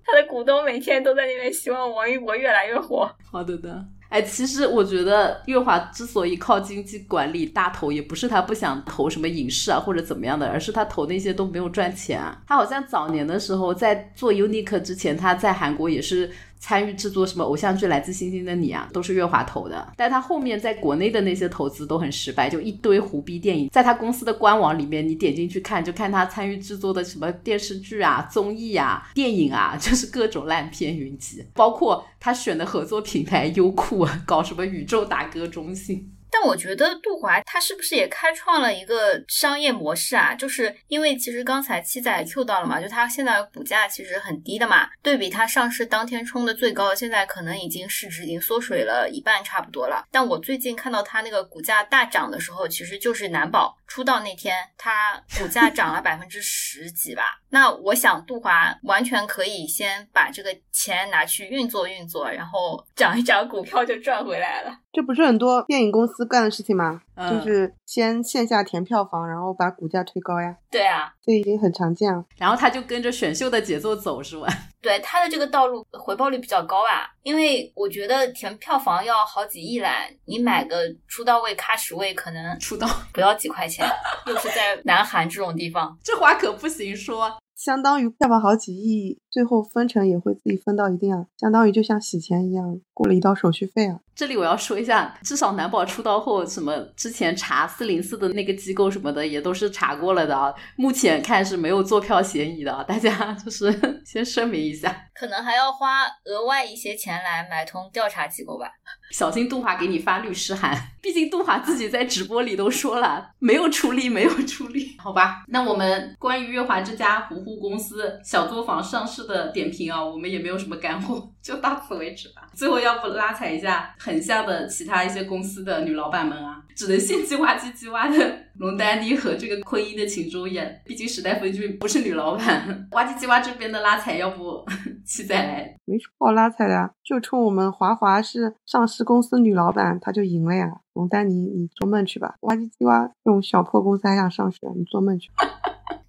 [0.04, 3.10] 他的股东每天都在那边希望王一博越来越火。
[3.30, 3.84] 好的的。
[4.08, 12.36] 哎，其实我觉得月华之所以靠经济管理大投，也不是他不想投什么影视啊或者怎么样的，而是他投那些都没有赚钱啊。
[12.48, 16.28] 他好像早年的时候在做 UNIQ 之前，他在韩国也是
[16.60, 19.92] 参与制作什么偶像剧《来自星星的你》啊，都是月华投的。
[19.96, 23.68] 但他后面在国内的那些投资都很失败，就一堆胡逼电影。
[23.70, 34.06] 在他公司的官网里面，你点进去看，就看他参与制作的什么电视剧啊、综艺啊、电影啊， 就是各种烂片云集，包括他选的合作平台优酷。
[34.26, 36.12] 搞什么宇宙打歌中心？
[36.30, 40.34] 但我觉得杜华他是不是也开创了一个商业模式啊？
[40.34, 50.06] 就是因为其实刚才七仔 Q 到了嘛，就他现在股价其实很低的嘛，对比他上市当天冲的最高，现在可能已经市值已经缩水了一半差不多了。
[50.12, 57.39] 但我最近看到他那个股价大涨的时候，其实就是难保出道那天，他股价涨了 百分之十几吧。
[57.50, 64.72] 那我想杜华完全可以先把这个钱拿去运作运作，然后涨一涨股票就赚回来了。
[64.92, 67.02] 这不是很多电影公司干的事情吗？
[67.16, 70.56] 就是先线下填票房，然后把股价推高呀。
[70.70, 72.24] 对啊，这已经很常见了。
[72.38, 74.48] 然后他就跟着选秀的节奏走，是吧？
[74.82, 80.76] 对，他的这个道路回报率比较高啊，因为我觉得填票房要好几亿来，你买个
[81.06, 83.86] 出道位、喀什位，可能出道不要几块钱，
[84.26, 87.36] 又是在南韩这种地方， 这话可不行说。
[87.54, 94.00] 相当于票房好几亿，最后分成也会自己分到一定啊，相当于就像洗钱一样，过了一道手续费啊。
[94.14, 100.52] 这里我要说一下，至少男宝出道后，什么之前查四零四的那个机构什么的，也都是查过了的啊。
[100.76, 103.72] 目前看是没有坐票嫌疑的啊，大家就是
[104.04, 104.94] 先声明一下。
[105.14, 108.66] 可能还要花额外一些钱来买通调查机构吧。
[109.12, 115.44] 小心杜华给你发律师函，毕竟杜华自己在直播里都说了，没有出力，没有出力，好吧？
[115.48, 122.48] 那我们关于月华这家糊糊公司小作坊上市的点评啊，我们也没有什么干货， 就到此为止吧。
[122.54, 132.88] 最后要不拉踩一下很像的其他一些公司的女老板们啊，只能献计哇唧唧哇的龙丹妮和这个昆音的秦周演，毕竟时代峰峻不是女老板。
[132.92, 134.64] 哇唧唧哇这边的拉踩，要不
[135.04, 135.76] 七仔来？
[135.84, 140.68] 没什么好拉踩的呀，就冲我们华华是上市公司女老板，她就赢了呀。
[140.94, 142.34] 龙丹妮，你做梦去吧！
[142.40, 145.30] 哇唧唧哇这种小破公司还想上市，你做梦去！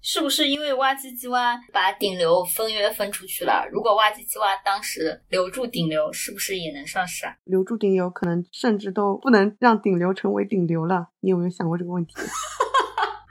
[0.00, 3.66] 是不是因为哇唧唧哇把顶流分约分出去了？
[3.70, 7.34] 如果哇唧唧哇当时留住顶流，是不是也能上市啊？
[7.44, 11.08] 留住顶流，可能甚至都不能让顶流成为顶流了。
[11.20, 12.14] 你有没有想过这个问题？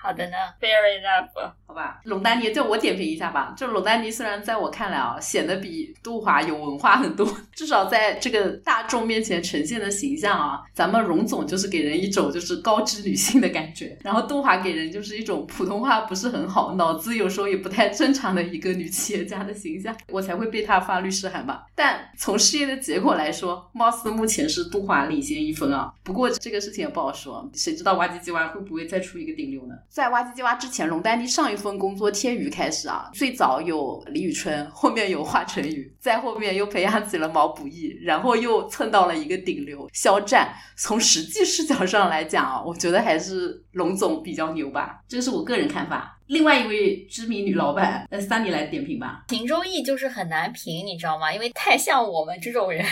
[0.02, 1.52] 好的呢，Fair enough。
[1.68, 3.54] 好吧，龙丹妮，就我点评一下吧。
[3.56, 21.68] 就龙丹妮，虽然在我看来啊，显得比杜华有文化很多， 至少在这个大众面前呈现的形象啊，咱们荣总就是给人一种就是高知女性的感觉，然后杜华给人就是一种普通话不是很好，脑子有时候也不太正常的一个女企业家的形象，我才会被她发律师函吧。
[21.74, 25.94] 但从事业的结果来说，貌似目前是杜华领先一分啊。
[26.04, 29.76] 不过这个事情也不好说，谁知道哇唧唧哇会不会再出一个顶流呢？
[29.92, 31.62] 在哇唧唧哇之前，龙丹妮上一。
[31.62, 40.52] 份工作天娱开始啊，最早有李宇春，后面有华晨宇，再后面又培养起了毛不易，然后又蹭到了一个顶流肖战。
[40.76, 46.18] 从实际视角上来讲啊，我觉得还是龙总比较牛吧，这个是我个人看法。
[46.26, 49.26] 另外一位知名女老板，呃，三你来点评吧。
[49.28, 51.32] 秦周易就是很难评，你知道吗？
[51.32, 52.84] 因为太像我们这种人。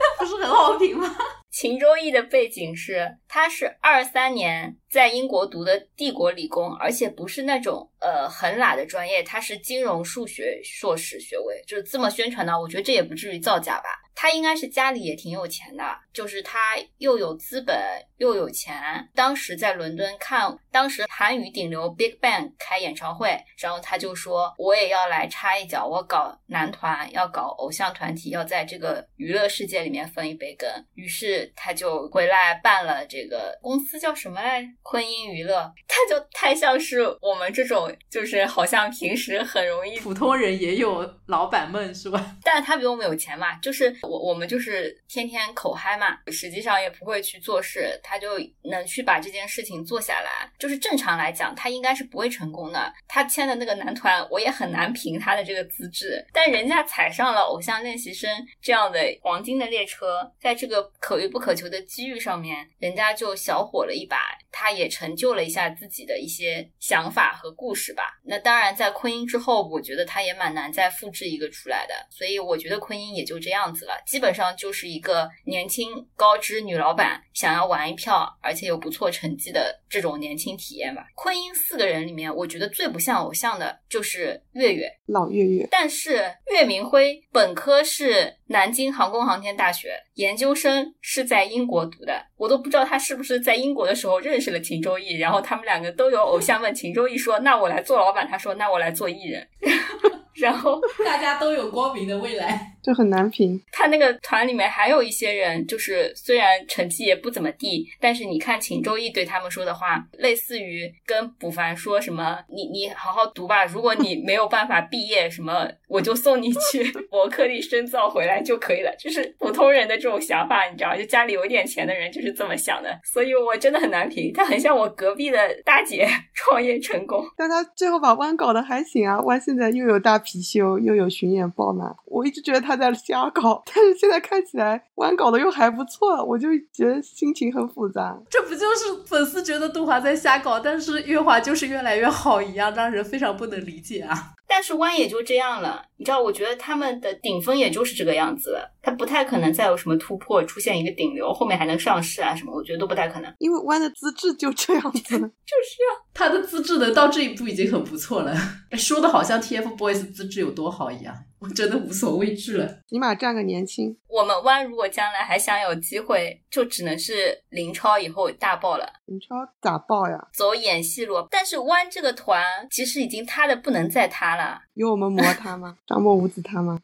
[0.00, 1.14] 那不是很好评吗？
[1.50, 12.58] 秦周易的背景是，他是二三年在英国读的帝国理工，而且不是那种呃很懒的专业，他是金融数学硕士学位，就是这么宣传的。
[12.58, 13.88] 我觉得这也不至于造假吧。
[14.14, 17.78] 他应该是家里也挺有钱的，就是他又有资本
[18.16, 18.74] 又有钱。
[19.14, 30.68] 当时在伦敦看，当时韩语顶流 Big Bang 开演唱会，然后他就说我也要来插一脚，我搞男团，要搞偶像团体，要在这个娱乐世界里面分一杯羹。
[30.94, 34.68] 于是他就回来办了这个公司，叫什么来？
[34.82, 35.72] 昆音娱乐。
[35.86, 42.34] 他就太像是我们这种，就是好像平时很容易普通人也有老板梦是吧？
[42.42, 43.94] 但是他比我们有钱嘛，就是。
[44.02, 50.50] 我我们就是天天口嗨嘛，实际上也不会去做事，他就能去把这件事情做下来。
[50.58, 52.92] 就是正常来讲，他应该是不会成功的。
[53.06, 56.24] 他签的那个男团，我也很难评他的这个资质。
[56.32, 58.30] 但人家踩上了偶像练习生
[58.62, 64.38] 这样的黄金的列车，在这个可遇不可求的机遇上面，人家就小火了一把。
[64.50, 68.02] 他也成就了一下自己的一些想法和故事吧。
[68.24, 71.94] 那当然，在昆音之后，我觉得他也蛮难再复制一个出来的。
[72.10, 73.92] 所以我觉得昆音也就这样子了。
[74.06, 81.06] 基本上就是一个年轻高知女老板想要玩一票，而且有不错成绩的这种年轻体验吧。
[81.14, 85.68] 昆音四个人里面，我觉得最不像偶像的就是月月，老月月。
[85.70, 99.46] 但是岳明辉本科是南京航空航天大学，研究生是在英国读的，我都不知道他是不是在英国的时候认识了秦周易，然后他们两个都有偶像问秦周易说：“那我来做老板。”他说：“那我来做艺人。
[100.34, 103.60] ”然后大家都有光明的未来，就很难评。
[103.72, 122.96] 他那个团里面还有一些人，就是虽然成绩也不怎么地，但是你看秦周易对他们说的话，类似于跟卜凡说什么：“你你好好读吧，如果你没有办法毕业，什么我就送你去伯克利深造回来就可以了。”就是普通人的这种想法，你知道，就家里有点钱的人就是这么想的。
[123.02, 124.30] 所以我真的很难评。
[124.32, 130.18] 他很像我隔壁的大姐创业成功，但他最后把弯搞得还行啊，弯现在又有大。
[130.18, 138.14] 貔貅又有巡演爆满，我一直觉得他在瞎搞，但是现在看起来弯搞的又还不错，我就觉得心情很复杂。
[138.28, 144.34] 这不就是粉丝觉得杜华在瞎搞，但是月华就是越来越好一样，让人非常不能理解啊。
[144.48, 153.32] 但是弯也就这样了，你知道，我觉得他们的顶峰也就是这个样子了，他不太可能再有什么突破，出现一个顶流，后面还能上市啊什么，我觉得都不太可能。
[153.38, 158.34] 因为弯的资质就这样子， 就是啊，他的资质能到这一步已经很不错了，
[158.72, 161.14] 说的好像 TFBOYS 资质有多好一样。
[161.40, 163.96] 我真的无所畏惧了，起码占个年轻。
[164.08, 168.84] 我们弯如果将来还想有机会，就只能是林超以后大爆了。
[169.06, 170.18] 林超咋爆呀？
[170.34, 171.24] 走演戏路。
[171.30, 172.42] 但是弯这个团
[172.72, 174.37] 其实已经塌的不能再塌了。
[174.74, 175.76] 有我们磨他吗？
[175.86, 176.78] 张默无子他吗？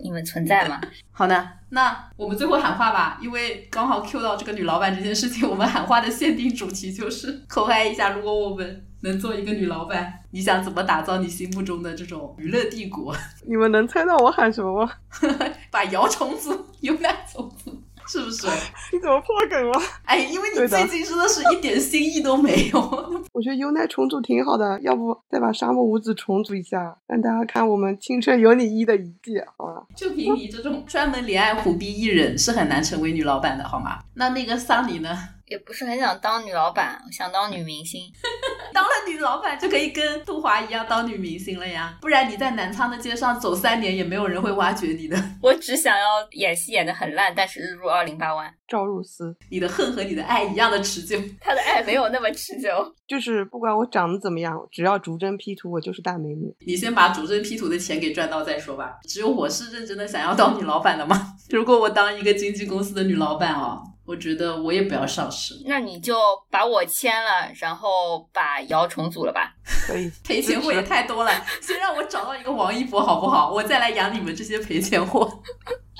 [0.00, 0.80] 你们存在吗？
[1.10, 8.86] 好的，那我们最后喊话吧，因为刚好 Q 到这个女老板这件事情，我们喊话的限定主题就是口嗨一下，如果我们。
[9.02, 13.16] 能做一个女老板，你想怎么打造你心目中的这种娱乐帝国？
[13.48, 14.92] 你们能猜到我喊什么吗？
[15.72, 17.74] 把摇虫子、优奶虫子，
[18.10, 18.48] 是不是？
[18.92, 19.80] 你怎么破梗了？
[20.04, 22.80] 哎，因为你最近真的是一点新意都没有。
[23.32, 29.86] 我觉得优奈重组挺好的，要不再把沙漠五子重组一下，让大家看我们青春有你一的一季，好吧？
[29.94, 34.00] 就凭你这种专门怜爱虎逼艺人，是很难成为女老板的，好吗？
[34.14, 35.16] 那那个桑尼呢？
[35.50, 38.02] 也不是很想当女老板，想当女 明星。
[38.72, 45.20] 当了女老板就可以跟杜华一样当女明星了呀，不然你在南昌的街上走三年也没有人会挖掘你的。
[45.42, 48.54] 我只想要演戏演的很烂，但是日入二零八万。
[48.68, 51.18] 赵露思，你的恨和你的爱一样的持久。
[51.40, 56.54] 他的爱没有那么持久，就是不管我长得怎么样，只要逐帧 P 图，我就是大美女。
[56.64, 59.00] 你先把逐帧 P 图的钱给赚到再说吧。
[59.02, 61.34] 只有我是认真的想要当女老板的吗？
[61.50, 63.82] 如果我当一个经纪公司的女老板哦。
[64.10, 66.16] 我觉得我也不要上市，那你就
[66.50, 69.54] 把我签了，然后把瑶重组了吧。
[69.86, 71.30] 可以， 赔钱货也太多了，
[71.62, 73.52] 先让我找到一个王一博好不好？
[73.52, 75.30] 我再来养你们这些赔钱货。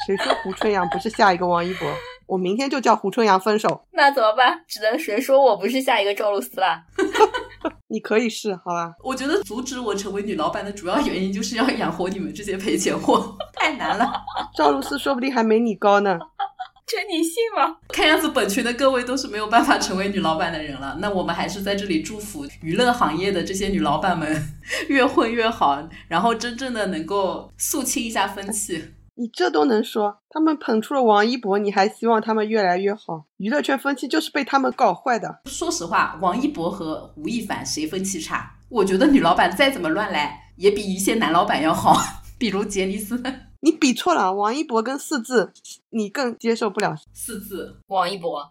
[0.05, 1.89] 谁说胡春阳不是下一个王一博？
[2.27, 3.87] 我明天就叫胡春阳分手。
[3.93, 4.61] 那怎么办？
[4.67, 6.83] 只能谁说我不是下一个赵露思了？
[7.87, 8.93] 你可以试，好吧？
[9.05, 14.13] 我觉得阻止我成为女老板的主要原因就是要养活你们这些赔钱货，太难了。
[14.57, 16.19] 赵露思说不定还没你高呢。
[16.91, 17.77] 这你信吗？
[17.91, 20.99] 看样子本群的各位都是没有办法成为女老板的人了。
[21.01, 24.43] 那我们还是在这里祝福娱乐行业的这些女老板们
[24.89, 28.87] 越混越好，然后真正的能够肃清一下风气。
[29.15, 30.17] 你这都能说？
[30.31, 33.27] 他们捧出了王一博，你还希望他们越来越好？
[33.37, 35.43] 娱乐圈风气就是被他们搞坏的。
[35.45, 38.57] 说实话，王一博和吴亦凡谁风气差？
[38.69, 41.97] 我觉得女老板再怎么乱来，也比一些男老板要好。
[42.37, 43.23] 比如杰尼斯。
[43.63, 45.53] 你比错了，王一博跟四字，
[45.91, 46.97] 你更接受不了。
[47.13, 48.43] 四字，王一博，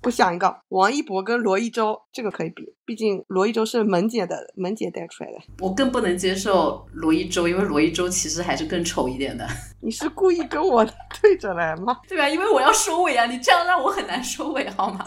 [0.00, 5.38] 不想一个王一博跟罗一舟，这个可以比，毕竟罗一舟是萌姐的萌姐带出来的。
[5.60, 9.46] 我更不能接受罗一舟，因为罗一舟其实还是更丑一点的。
[9.80, 10.84] 你是故意跟我
[11.20, 11.98] 对着来吗？
[12.08, 12.28] 对吧？
[12.28, 15.04] 因为我要收尾啊，你这样让我很难收尾，好吗？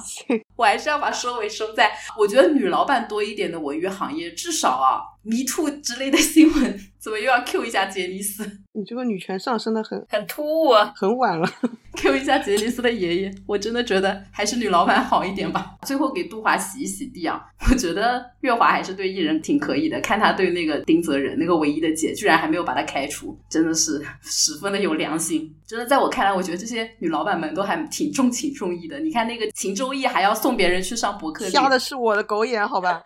[0.55, 8.43] 我还是要把收尾收在，我觉得女老板多一点的文娱行业，至少啊迷兔之类的新闻，怎么又要 Q 一下杰尼斯？
[8.73, 11.47] 你这个女权上升的很很突兀，啊，很晚了。
[11.95, 15.75] Q 一下杰尼斯的爷爷，我真的觉得还是女老板好一点吧。
[15.83, 19.99] 最后给杜华洗一洗地啊，我觉得月华还是对艺人挺可以的。
[20.01, 25.55] 看他对那个丁泽仁那个唯一的姐，居然还没有把他开除，真的是十分的有良心。
[25.67, 28.99] 真的在我看来，我觉得这些女老板们都还挺重情重义的。
[28.99, 33.01] 你看那个秦周易还要送别人去上博客，瞎的是我的狗眼，好吧。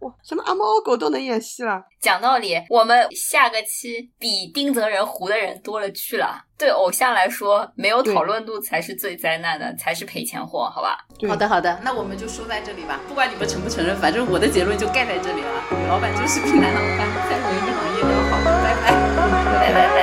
[0.00, 1.82] 哇，什么阿猫阿狗都能演戏了？
[2.00, 6.44] 讲道理，我们下个期比丁泽仁糊的人多了去了。
[6.56, 10.98] 对偶像来说，没有讨论度才是最灾难的，才是赔钱货，好吧？
[11.28, 13.00] 好的，好的，那我们就说在这里吧。
[13.08, 15.64] 不管你们承不承认，反正我的结论就盖在这里了。
[15.70, 18.36] 女老板就是比男老板在文艺行业都要好。
[18.44, 18.92] 拜拜，
[19.60, 19.98] 拜拜拜。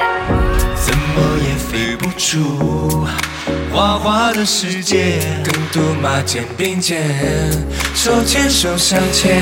[0.75, 3.36] 怎么也飞不出。
[3.77, 6.99] 花花的世界，跟杜马肩并肩，
[7.93, 9.39] 手牵手向前，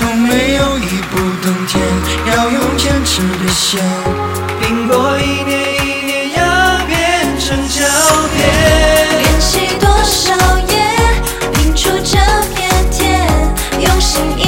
[0.00, 1.78] 从没有一步登天，
[2.28, 3.78] 要用坚持的线，
[4.62, 7.84] 拼搏一年一年要变成焦
[8.34, 8.48] 点，
[9.18, 10.72] 练习多少夜，
[11.52, 12.16] 拼出这
[12.54, 13.28] 片天，
[13.82, 14.47] 用心一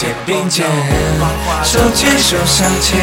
[0.00, 0.66] 肩并肩，
[1.62, 2.98] 手牵手向前，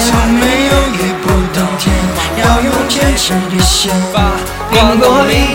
[0.00, 1.94] 从没有一步登天，
[2.38, 3.92] 要用坚持的线，
[4.72, 5.54] 苹果一